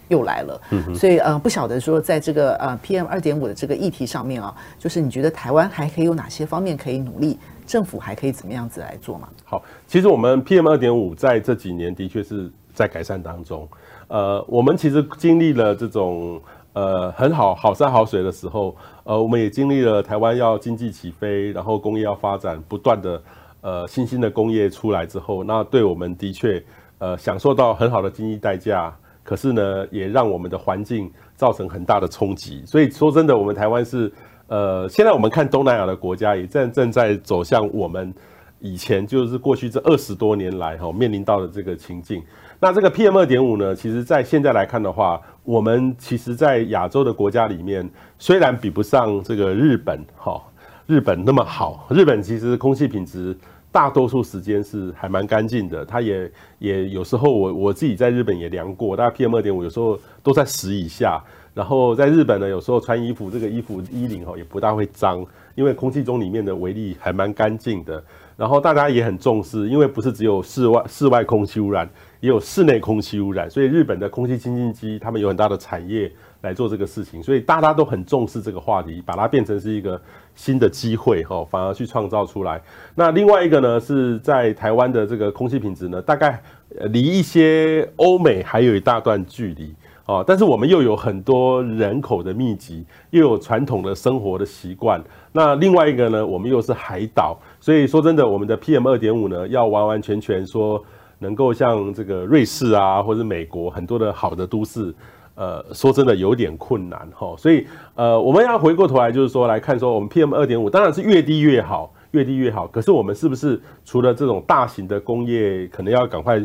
[0.08, 0.60] 又来了。
[0.70, 7.38] 嗯，所以呃，不晓得说在这个呃 PM 二点五的这个议题上面啊，就是你觉得台湾还可以有哪些方面可以努力？
[7.66, 9.28] 政府还可以怎么样子来做吗？
[9.44, 13.68] 好，其实我们 PM 二点五在这几年的确是在改善当中。
[14.08, 16.40] 呃，我们其实经历了这种
[16.74, 23.22] 呃很好好山好水的时候，呃，我们也经历了台湾要经济起飞，然后工业要发展，不断的
[23.62, 26.62] 呃新兴的工业出来之后，那对我们的确
[26.98, 32.62] 呃享受到很好的经济代价，可是呢，也让我们的环境造成很大的冲击。
[32.66, 34.12] 所以说真的，我们台湾是。
[34.46, 38.12] 呃，现在我们看东南亚的国家也正正在走向我们
[38.60, 42.22] 以前就是过去这二十多年来哈面临到的这个情境。
[42.60, 47.88] 那这个 PM 二点五呢，其实在现在来看的话，我们其实在亚洲的国家里面，
[48.18, 50.42] 虽然比不上这个日本哈，
[50.86, 53.36] 日本那么好，日本其实空气品质
[53.70, 61.22] 大多数时间是还蛮干净的，它也也有时候我我自己在日本也量过，大概 PM 二点五有时候都在十以下。
[61.52, 68.02] 然后在日本呢，有时候穿衣服，这个衣服衣领哈也不大会脏，因为空气中里面的微粒还蛮干净的。
[68.36, 71.88] 然后大家也很重视，因为不是只有室外室外空气污染，
[72.20, 80.00] 也有室内空气污染，所以日本的空气清净机他们有很大的产业来做这个事情，所以大家都很重视这个话题，把它变成是一个
[80.34, 82.60] 新的机会哈，反而去创造出来。
[82.94, 86.42] 那另外一个呢，是在台湾的这个空气品质呢，大概
[86.90, 89.74] 离一些欧美还有一大段距离。
[90.06, 95.02] 哦，但是我们又有很多人口的密集，又有传统的生活的习惯。
[95.32, 100.84] 那另外一个呢，我们又是海岛，所以说真的，我们的 PM 二点五呢，要完完全全说
[101.18, 104.94] 能够像这个瑞士啊，或者美国很多的好的都市，
[105.34, 107.34] 呃，说真的有点困难哈。
[107.36, 112.66] 所以呃，我们要回过头来，就是说来看说，我们 PM 二点五当然是越低越好，越低越好。
[112.66, 116.42] 可是我们是不是除了这种大型的工业可能要赶快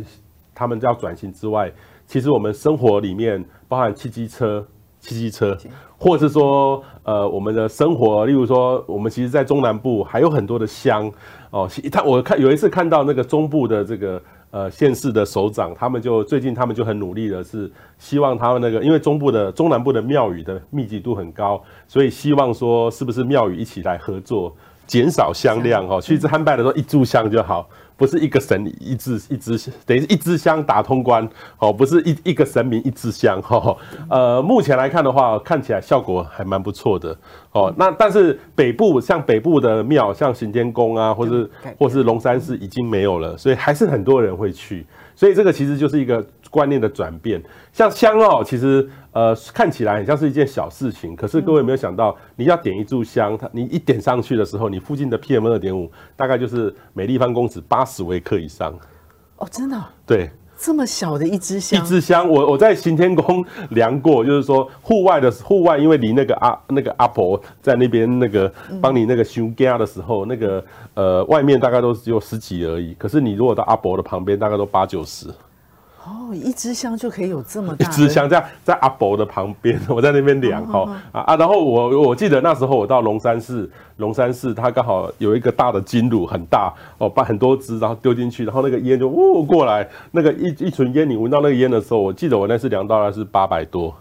[0.54, 1.72] 他们要转型之外，
[2.06, 4.66] 其实我们生活里面包含汽机车、
[5.00, 5.58] 汽机车，
[5.98, 11.10] 或者是说，呃，我们的生活，例如说，我们其实，在中南部还有很多的乡
[11.52, 11.70] 哦。
[11.92, 24.56] 他我看有一次看到那个中部的这个呃县市的首长，他们就最近他们就很努力的是希望他们那个，因为中部的中南部的庙宇的密集度很高，所以希望说是不是庙宇一起来合作，
[24.88, 26.02] 减少香量哦。
[26.02, 27.70] 去参拜的时候一炷香就好。
[28.00, 31.28] 不是一个神一支一支，等于是一支香打通关
[31.60, 33.76] 哦，不是一一个神明一支香哈。
[34.10, 37.16] 呃，目前来看的话，看起来效果还蛮不错的
[37.52, 37.72] 哦。
[37.78, 44.86] 那但是北部像北部的庙，像行天宫啊，或是或是龙山寺已经没有了，所以还是很多人会去。
[45.20, 47.44] 所以这个其实就是一个观念的转变。
[47.74, 58.74] 像香哦，其实呃看起来很像是一件小事情，可是各位有没有想到，你要点一炷香，它你一点上去的时候，你附近的 PM 二点五大概就是每立方公尺八十微克以上。
[59.36, 59.78] 哦，真的？
[60.06, 60.32] 对。
[60.62, 70.64] 这么小的一支香，一支香，我我在行天宫量过，就是说户外的户外，因为离那个阿那个阿婆在那边那个帮你那个修家的时候，那个
[70.96, 75.28] 呃外面大概都只有十几而已，可是你如果到阿婆的旁边，大概都八九十。
[76.06, 77.86] 哦，一支香就可以有这么大。
[77.86, 93.94] 一支香在在阿伯的旁边，我在那边量 哈、哦、啊啊，然后我我记得那时候我到龙山寺，龙山寺它刚好有一个大的金炉，很大哦，把很多支然后丢进去，然后那个烟就呜过来，那个一一群烟，你闻到那个烟的时候，我记得我那次量到的是八百多。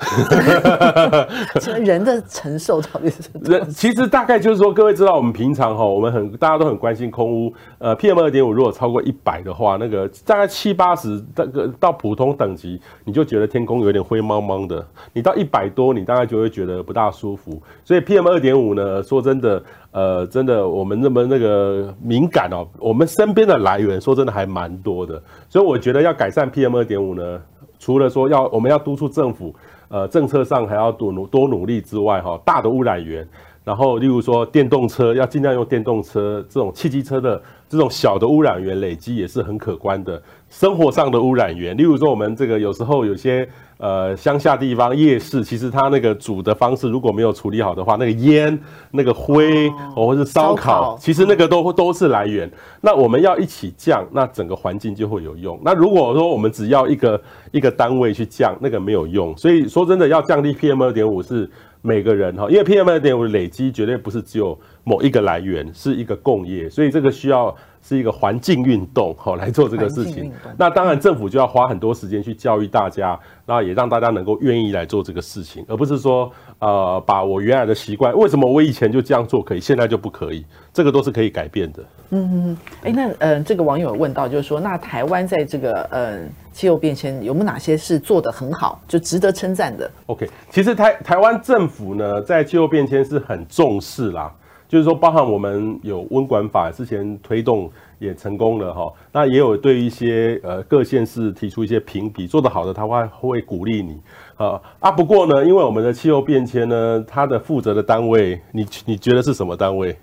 [1.84, 14.84] 人的承受到底是人， 其实大概就是说，各位知道，我们平常哈，我们很大家都很关心空污，呃，PM 二点五如果超过一百的话，那个大概七八十，这个到普通等级，你就觉得天空有点灰蒙蒙的。
[15.12, 17.60] 你到一百多，你大概就会觉得不大舒服。
[17.84, 25.22] 所以 PM 二点五呢，说真的，呃，真的我们那么那个敏感哦，我们身边的来源说真的还蛮多的。
[25.48, 27.40] 所以我觉得要改善 PM 二点五呢，
[27.78, 29.54] 除了说要我们要督促政府。
[29.90, 33.28] 呃，政策上还要多努多努力之外，哈，大的污染源，
[33.64, 40.20] 然后例如说电动车要尽量用电动车，这种汽机车的这种小的污染源累积也是很可观的。
[40.48, 48.58] 生活上的污染源，例如说我们这个有时候有些呃乡下地方夜市，其实它那个煮的方式如果没有处理好的话，那个烟、
[48.90, 52.50] 那个灰，哦，或是烧烤，其实那个都都是来源。
[52.80, 55.56] 那我们要一起降，那整个环境就会有用。
[55.64, 59.36] 那如果说我们只要一个一个单位去降，那个没有用。
[59.36, 61.48] 所以说真的要降低 PM 二点五是
[61.82, 70.30] 每个人哈，因为 PM 二点五累积绝对不是只有某一个来源，是一个共业，所以这个需要是一个环境运动哈来做这个事情。
[70.58, 80.44] 那当然政府就要花很多时间去教育大家，然后也让大家能够愿意来做这个事情，而不是说呃把我原来的习惯，为什么我以前就这样做可以，现在就不可以？
[80.74, 81.82] 这个都是可以改变的。
[82.10, 82.58] 嗯嗯嗯。
[82.82, 86.18] 哎，那呃这个网友问到就是说，那台湾在这个呃
[86.52, 94.32] 气候变迁有没有哪些是做得很好，就值得称赞的？OK，其实台台湾政府呢，在气候变迁是很重视啦，
[94.68, 104.00] 就是说，包含我们有温管法之前推动也成功了哈，那也有对一些呃各县市提出一些评比，做得好的他会会鼓励你
[104.36, 104.90] 啊啊。
[104.90, 109.96] 不过呢，因为我们的气候变迁呢，它的负责的单位，你你觉得是什么单位？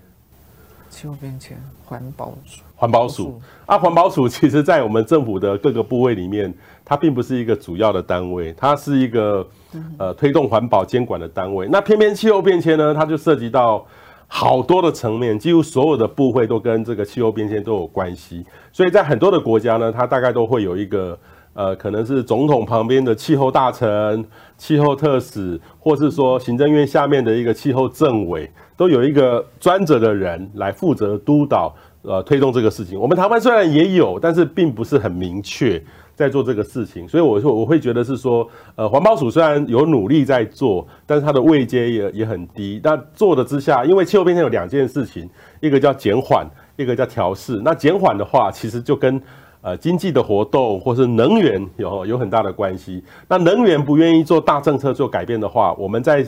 [0.90, 2.62] 气候变迁环保署。
[2.74, 6.52] 环保署啊，环保署 其实，在我们政府的各个部位里面，
[6.86, 9.46] 它并不是一个主要的单位，它是一个
[9.98, 11.68] 呃推动环保监管的单位。
[11.70, 13.86] 那偏偏气候变迁呢，它就涉及到
[14.26, 18.42] 好多的层面，几乎所有的部会都跟这个气候变迁都有关系。
[18.72, 21.18] 所以在很多的国家呢，它大概都会有一个
[21.52, 24.24] 呃，可能是总统旁边的气候大臣、
[24.56, 31.74] 气候特使，或是说行政院下面的一个气候政委，都有一个专责的人来负责督导。
[32.08, 35.78] 呃，推动这个事情，我们台湾虽然也有，但是并不是很明确
[36.14, 42.80] 在做这个事情，所以我说我会觉得是说，呃，环保署虽然有努力在做，但是它的位阶也也很低。
[42.82, 45.28] 那做的之下，因为气候变迁有两件事情，
[45.60, 47.60] 一个叫减缓，一个叫调适。
[47.62, 49.20] 那减缓的话，其实就跟
[49.60, 53.04] 呃经济的活动或是能源有有很大的关系。
[53.28, 56.26] 那能源不愿意做大政策做改变的话，我们在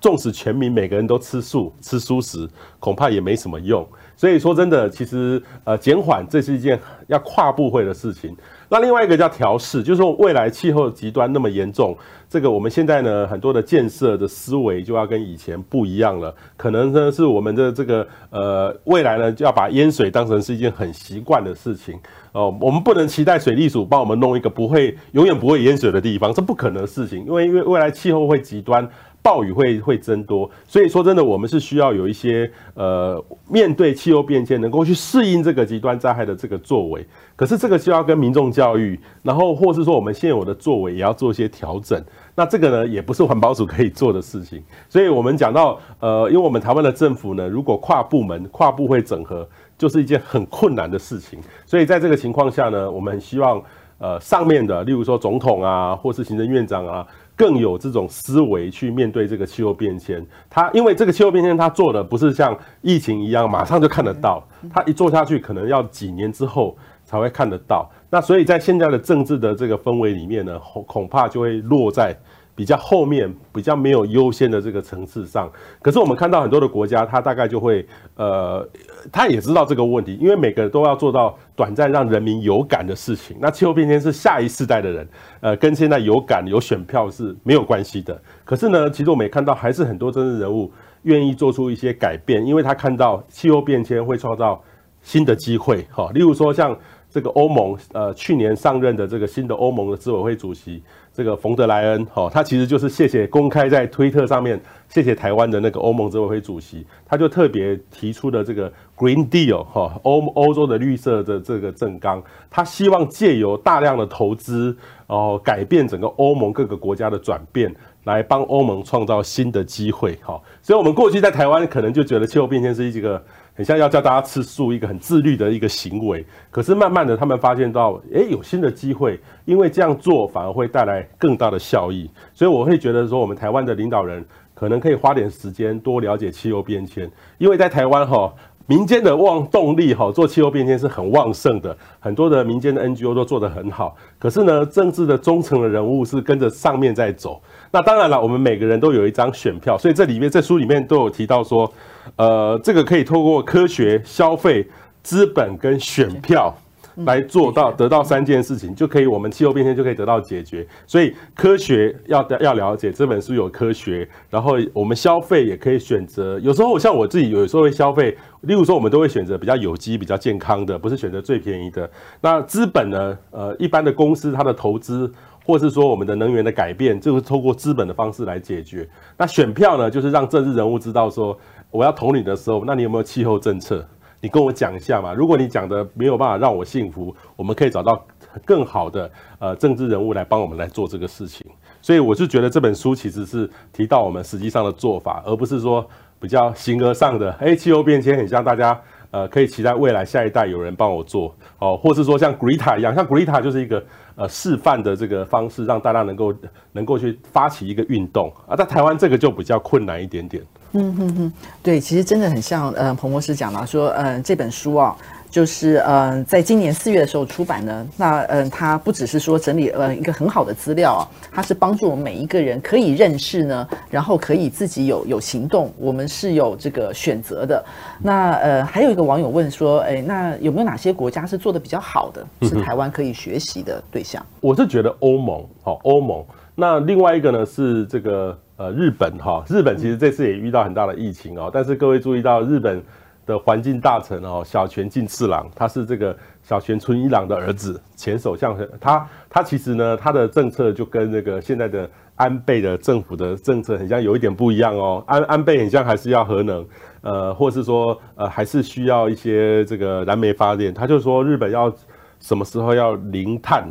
[0.00, 2.48] 纵使全民每个人都吃素吃蔬食，
[2.80, 3.86] 恐怕也没什么用。
[4.16, 8.36] 所以说真的，其实呃减缓这是一件要跨部会的事情。
[8.68, 11.94] 那另外一个叫调试，就是说未来气候极端那么严重，
[12.28, 16.34] 这个我们现在呢很多的建设的思维就要跟以前不一样了。
[16.56, 21.98] 可能呢是我们的这个呃未来呢就要把淹水当成是一件很习惯的事情
[22.32, 22.56] 哦。
[22.62, 28.88] 我们不能期待水利署帮我们弄一个不会永远不会淹水的地方，这不可能的事情，因为因为未来气候会极端。
[29.22, 37.06] 暴雨会会增多，所以说真的，我们是需要有一些呃，面对气候变迁能够去适应这个极端灾害的这个作为。
[37.36, 42.02] 可是这个就要跟民众教育，然后或是说我们现有的作为也要做一些调整。
[42.34, 44.60] 那这个呢，也不是环保署可以做的事情。
[44.88, 49.48] 所以我们讲到呃，因为我们台湾的政府呢，如果跨部门、跨部会整合，
[49.78, 51.38] 就是一件很困难的事情。
[51.64, 53.62] 所以在这个情况下呢，我们希望
[53.98, 57.06] 呃上面的，例如说总统啊，或是行政院长啊。
[57.42, 64.40] 更有这种思维去面对这个气候变迁，它因为这个气候变迁，它做的不是像疫情一样马上就看得到，
[64.72, 67.90] 它一做下去可能要几年之后才会看得到。
[68.08, 72.16] 那所以在现在的政治的这个氛围里面呢，恐恐怕就会落在。
[72.54, 75.50] 比较后面比较没有优先的这个层次上，
[75.80, 78.68] 可是我们看到很多的国家，它大概就会呃，
[79.10, 83.36] 他也知道这个问题，因为每个人都要做到短暂让人民有感的事情。
[83.40, 85.08] 那气候变迁是下一世代的人，
[85.40, 88.20] 呃，跟现在有感有选票是没有关系的。
[88.44, 90.70] 可是呢，其实我们也看到，还是很多政治人物
[91.04, 94.62] 愿意做出一些改变，因为他看到气候变迁会创造
[95.00, 95.86] 新的机会。
[95.90, 96.76] 哈，例如说像
[97.08, 100.82] 这个欧盟，呃，去年上任的这个新的欧盟的执委会主席。
[101.14, 123.22] 这个冯德莱恩，哈，他其实就是谢谢公开在推特上面谢谢台湾的那个欧盟执委会主席，他就特别提出的这个 Green Deal，哈，欧欧洲的绿色的这个政纲，他希望借由大量的投资，然后改变整个欧盟各个国家的转变，来帮欧盟创造新的机会，哈，所以我们过去在台湾可能就觉得气候变迁是一个。
[123.54, 126.24] 很像要叫大家吃素，一个很自律的一个行为。
[126.50, 132.10] 可是慢慢的，他们发现到，诶，有新的机会，因为这样做反而会带来更大的效益。
[132.32, 134.24] 所以我会觉得说，我们台湾的领导人
[134.54, 138.32] 可能可以花点时间多了解气候变迁，因为在台湾哈，
[138.66, 143.96] 民间的旺动力哈，做气候变迁是很旺盛的，很多的民间的 NGO 都做得很好。
[144.18, 147.42] 可是呢，政治的中层的人物是跟着上面在走。
[147.70, 151.70] 那当然了，我们每个人都有一张选票，所以这里面这书里面都有提到说，
[152.16, 154.66] 呃，这个可以透过科学、消费、
[155.02, 156.54] 资本跟选票
[156.96, 160.66] 来做到得到三件事情，就可以我们气候变迁就可以得到解决。
[160.86, 166.38] 所以科学要要了解这本书有科学，然后我们消费也可以选择。
[166.40, 171.90] 有时候像我自己有时候会消费，例如说我们都会选择比较有机、比较健康的，不是选择最便宜的。
[172.20, 173.18] 那资本呢？
[173.30, 175.12] 呃，一般的公司它的投资。
[175.44, 178.88] 或是说我们的能源的改变，就是透过资本的方式来解决。
[179.18, 181.36] 那选票呢，就是让政治人物知道说，
[181.72, 183.84] 我要投你的时候，那你有没有气候政策？
[184.22, 185.12] 你跟我讲一下嘛。
[185.12, 188.02] 如果你讲的没有办法让我信服，我们可以找到
[188.46, 191.46] 更好的呃政治人物来帮我们来做这个事情。
[191.82, 195.86] 所以我是觉得这本书其实是提到我们实际上的做法，而不是说
[196.18, 197.30] 比较形而上的。
[197.32, 198.80] 哎，气候变迁很像大家。
[199.12, 206.34] 呃，可以期待未来下一代有人帮我做哦，或是说像 Greta 一样，像 Greta 就是一个呃示范的这个方式，让大家能够
[206.72, 208.56] 能够去发起一个运动啊。
[208.56, 210.42] 在台湾这个就比较困难一点点。
[210.72, 214.96] 嗯哼哼，对，其实真的很像呃彭博士讲了说，嗯、呃，这本书啊。
[215.32, 217.88] 就是嗯、呃，在今年四月的时候出版呢。
[217.96, 227.64] 那嗯，它不只是说整理呃一个很好的资料啊，它是帮助我们每一个人可以认识呢，然后可以自己有有行动，我们是有这个选择的。
[228.02, 234.22] 那呃，还有一个网友问说，哎，那有没有哪些国家是做的比较好的，是台湾可以学习的对象？
[234.42, 236.22] 我是觉得欧盟，好，欧盟。
[236.54, 242.82] 那另外一个呢是这个呃日本哈，日本其实这次也遇到很大的疫情哦，但是各位注意到日本
[243.26, 256.66] 的环境大臣哦，小泉进次郎，他是这个小泉纯一郎的儿子，前首相，他他其实呢他的政策就跟那个现在的安倍的政府的政策很像，有一点不一样哦，安安倍很像还是要核能，
[257.00, 261.72] 呃，或是说呃还是需要一些这个燃煤发电，他就说日本要
[262.20, 263.68] 什么时候要零碳。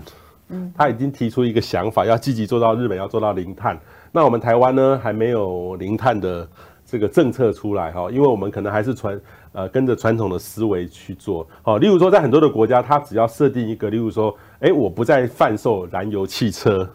[0.76, 3.80] 他已经提出一个想法，要积极做到日本要做到零碳。
[4.12, 6.48] 那我们台湾呢，还没有零碳的
[6.86, 9.20] 这个政策出来哈，因为我们可能还是传
[9.54, 11.48] 呃跟着传统的思维去做。
[11.62, 16.90] 好，例如说在很多的国家，它只要设定一个，例如说，哎，我不再贩售燃油汽车，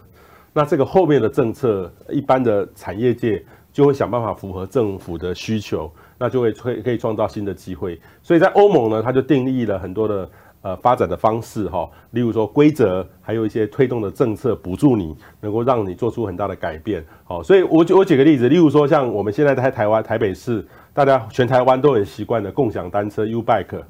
[0.53, 3.43] 那这个后面的政策，一般的产业界
[3.73, 7.99] 就会想办法符合政府的需求，那就会可以可以创造新的机会。
[8.23, 10.29] 所以在欧盟呢，它就定义了很多的。
[10.63, 17.05] 呃，发展的方式哈，例如说规则，还有一些推动的政策补助你，能够让你做出很大的改变。
[17.23, 23.81] 好，所以我举我举个例子，例如说像我们现在在台湾台北市，大家全台湾都很习惯的共享单车 U Bike，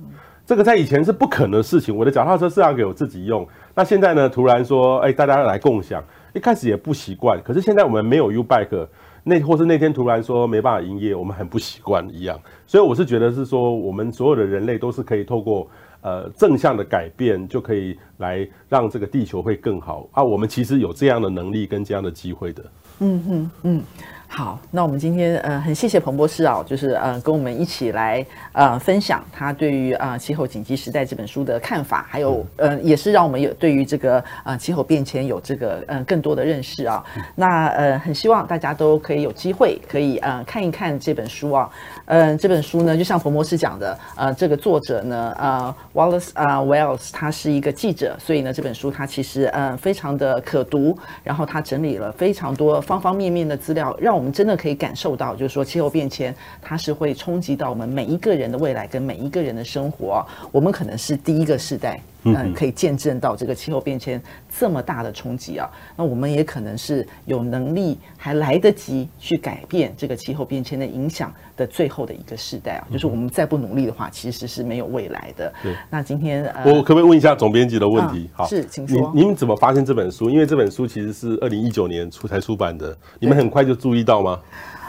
[0.44, 1.96] 这个在以前是不可能的事情。
[1.96, 6.04] 我的脚踏车是要给我自己用，那现在呢，突然说，哎，大家来共享，
[6.34, 7.40] 一开始也不习惯。
[7.42, 8.86] 可是现在我们没有 U Bike，
[9.24, 12.38] 那或是那天突然说没办法营业，我们很不习惯一样。
[12.66, 15.66] 所以我是觉得是说，我们所有的人类都是可以透过。
[16.06, 20.22] 呃，正向的改变就可以来让这个地球会更好啊！
[20.22, 22.64] 我们其实有这样的能力跟这样的机会的。
[23.00, 23.82] 嗯嗯嗯。
[24.28, 37.04] 好，那我们今天呃很谢谢彭博士啊，就是呃跟我们一起来呃分享他对于啊、呃《气候紧急时代》这本书的看法，还有呃也是让我们有对于这个呃气候变迁有这个呃更多的认识啊。
[37.36, 41.70] 那呃很希望大家都可以有机会可以呃看一看这本书啊。
[42.06, 60.24] 嗯、这本书呢就像彭博士讲的，呃这个作者呢呃 Wallace 啊、呃、Wells 他是一个记者，所以呢这本书他其实呃非常的可读，然后他整理了非常多方方面面的资料，让我们真的可以感受到，就是说气候变迁，它是会冲击到我们每一个人的未来跟每一个人的生活。
[60.52, 62.00] 我们可能是第一个世代，
[62.34, 64.20] 嗯，可以见证到这个气候变迁
[64.58, 65.70] 这么大的冲击啊。
[65.96, 72.86] 那我们也可能是有能力还来得及去改变这个气候变迁的影响的最后的一个世代啊。
[72.92, 75.52] 就是我们再不努力的话，其实是没有未来的。
[75.62, 75.74] 对。
[75.90, 78.28] 那今天，我可不可以问一下总编辑的问题？
[78.32, 79.12] 好，是，请说。
[79.14, 80.28] 你们怎么发现这本书？
[80.30, 84.40] 因为这本书其实是二零一九年出才出版的，你们很快就注意到吗？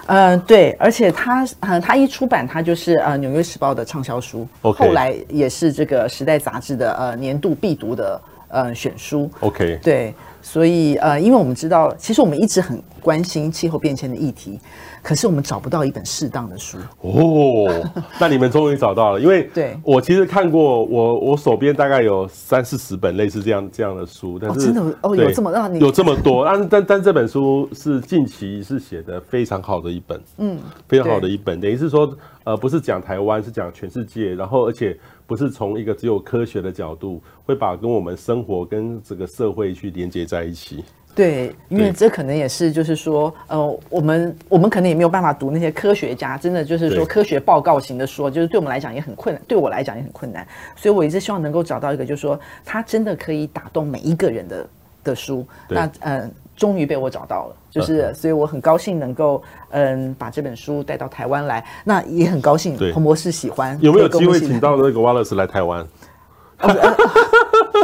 [0.08, 9.30] 嗯、呃，对，而且他，呃，他一出版，他就是呃《纽约时报》的畅销书.后来也是这个《时代》杂志的呃年度必读的呃选书。
[9.42, 14.60] OK，对，所以呃，因为我们知道，其实我们一直很关心气候变迁的议题。
[15.08, 16.78] 可是我们找不到一本适当的书。
[17.00, 17.72] 哦，
[18.20, 19.80] 那你们终于找到了，因为 对。
[19.82, 24.98] 我其实看过，我我手边大概有三四十本类似这样这样的书，但是、哦、真的？
[25.04, 40.84] 哦有这么让你有这么多，但是但但这本书是近期是写的非常好的一本，嗯，非常好的一本，等于是说呃不是讲台湾，是讲全世界，然后而且不是从一个只有科学的角度，会把跟我们生活跟这个社会去连接在一起。
[41.18, 50.48] 对，因为这可能也是，就是说，呃，我们我们可能也没有办法读那些科学家，真的就是说科学报告型的书，就是对我们来讲也很困难，对我来讲也很困难。
[50.76, 54.68] 所以我一直希望能够找到一个，就是说，它真的可以打动每一个人的
[55.04, 55.44] 的书。
[55.68, 59.42] 那嗯，终于被我找到了，就是，所以我很高兴能够
[59.72, 61.66] 嗯把这本书带到台湾来。
[61.84, 65.84] 那也很高兴彭博士喜欢，有没有机会请到那个 Wallace 来台湾？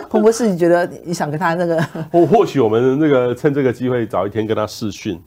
[0.09, 1.81] 彭博士，你觉得你想跟他那个？
[2.11, 5.19] 或或许我们那个趁这个机会早一天跟他试训。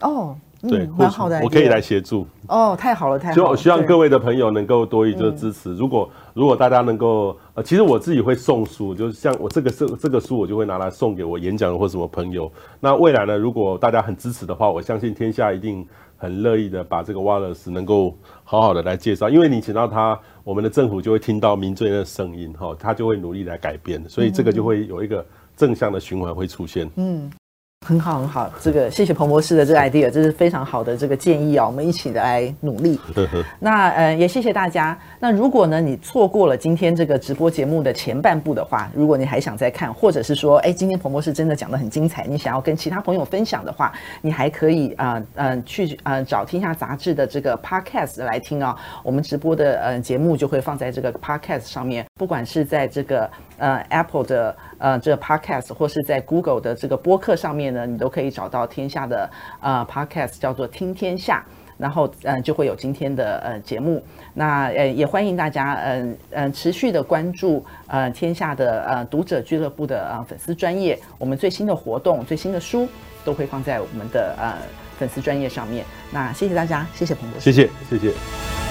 [0.00, 2.26] 哦，对，蛮、嗯、好的，我可以来协助。
[2.46, 3.56] 哦，太好了，太好了。
[3.56, 5.74] 希望各位的朋友能够多一个支持。
[5.74, 12.50] 如果如果大家能够，呃，其实我自己会送书，就是像我这个这这个书，我就会拿来送给我演讲的或什么朋友。
[12.78, 15.84] 那未来呢，如果大家很支持的话，我相信天下一定
[16.16, 20.18] 很乐意的把这个 Wallace 能够好好的来介绍，因为你请到他，
[20.48, 25.22] 我们的政府就会听到民众的声音，哈，他就会努力来改变，所以这个就会有一个
[25.54, 26.88] 正向的循环会出现。
[26.96, 27.30] 嗯。
[27.86, 33.00] 很好，很好，这个谢谢彭博士的这个 idea，这是非常好的这个建议啊，我们一起来努力。
[33.58, 34.98] 那呃，也谢谢大家。
[35.18, 48.76] 那如果呢，你错过了今天这个直播节目的前半部的话，如果你还想再看，或者是说，哎，今天彭博士真的讲的很精彩，你想要跟其他朋友分享的话， 你还可以啊，嗯、呃呃，去嗯、呃、找天下杂志的这个 podcast 来听啊。
[49.02, 54.54] 我们直播的呃节目就会放在这个 podcast 上面，不管是在这个呃 Apple 的。
[54.78, 59.28] 呃，这个 podcast 或是在 Google 的这个播客上面呢，你都可以找到天下的
[59.60, 61.44] 呃 podcast，叫做听天下，
[61.76, 64.02] 然后嗯、呃、就会有今天的呃节目。
[64.34, 72.88] 那呃也欢迎大家嗯嗯、持续的关注呃天下的呃读者俱乐部的呃粉丝专业，我们最新的活动、最新的书
[73.24, 74.54] 都会放在我们的呃
[74.96, 75.84] 粉丝专业上面。
[76.12, 78.67] 那谢谢大家，谢谢彭博士，谢谢谢谢。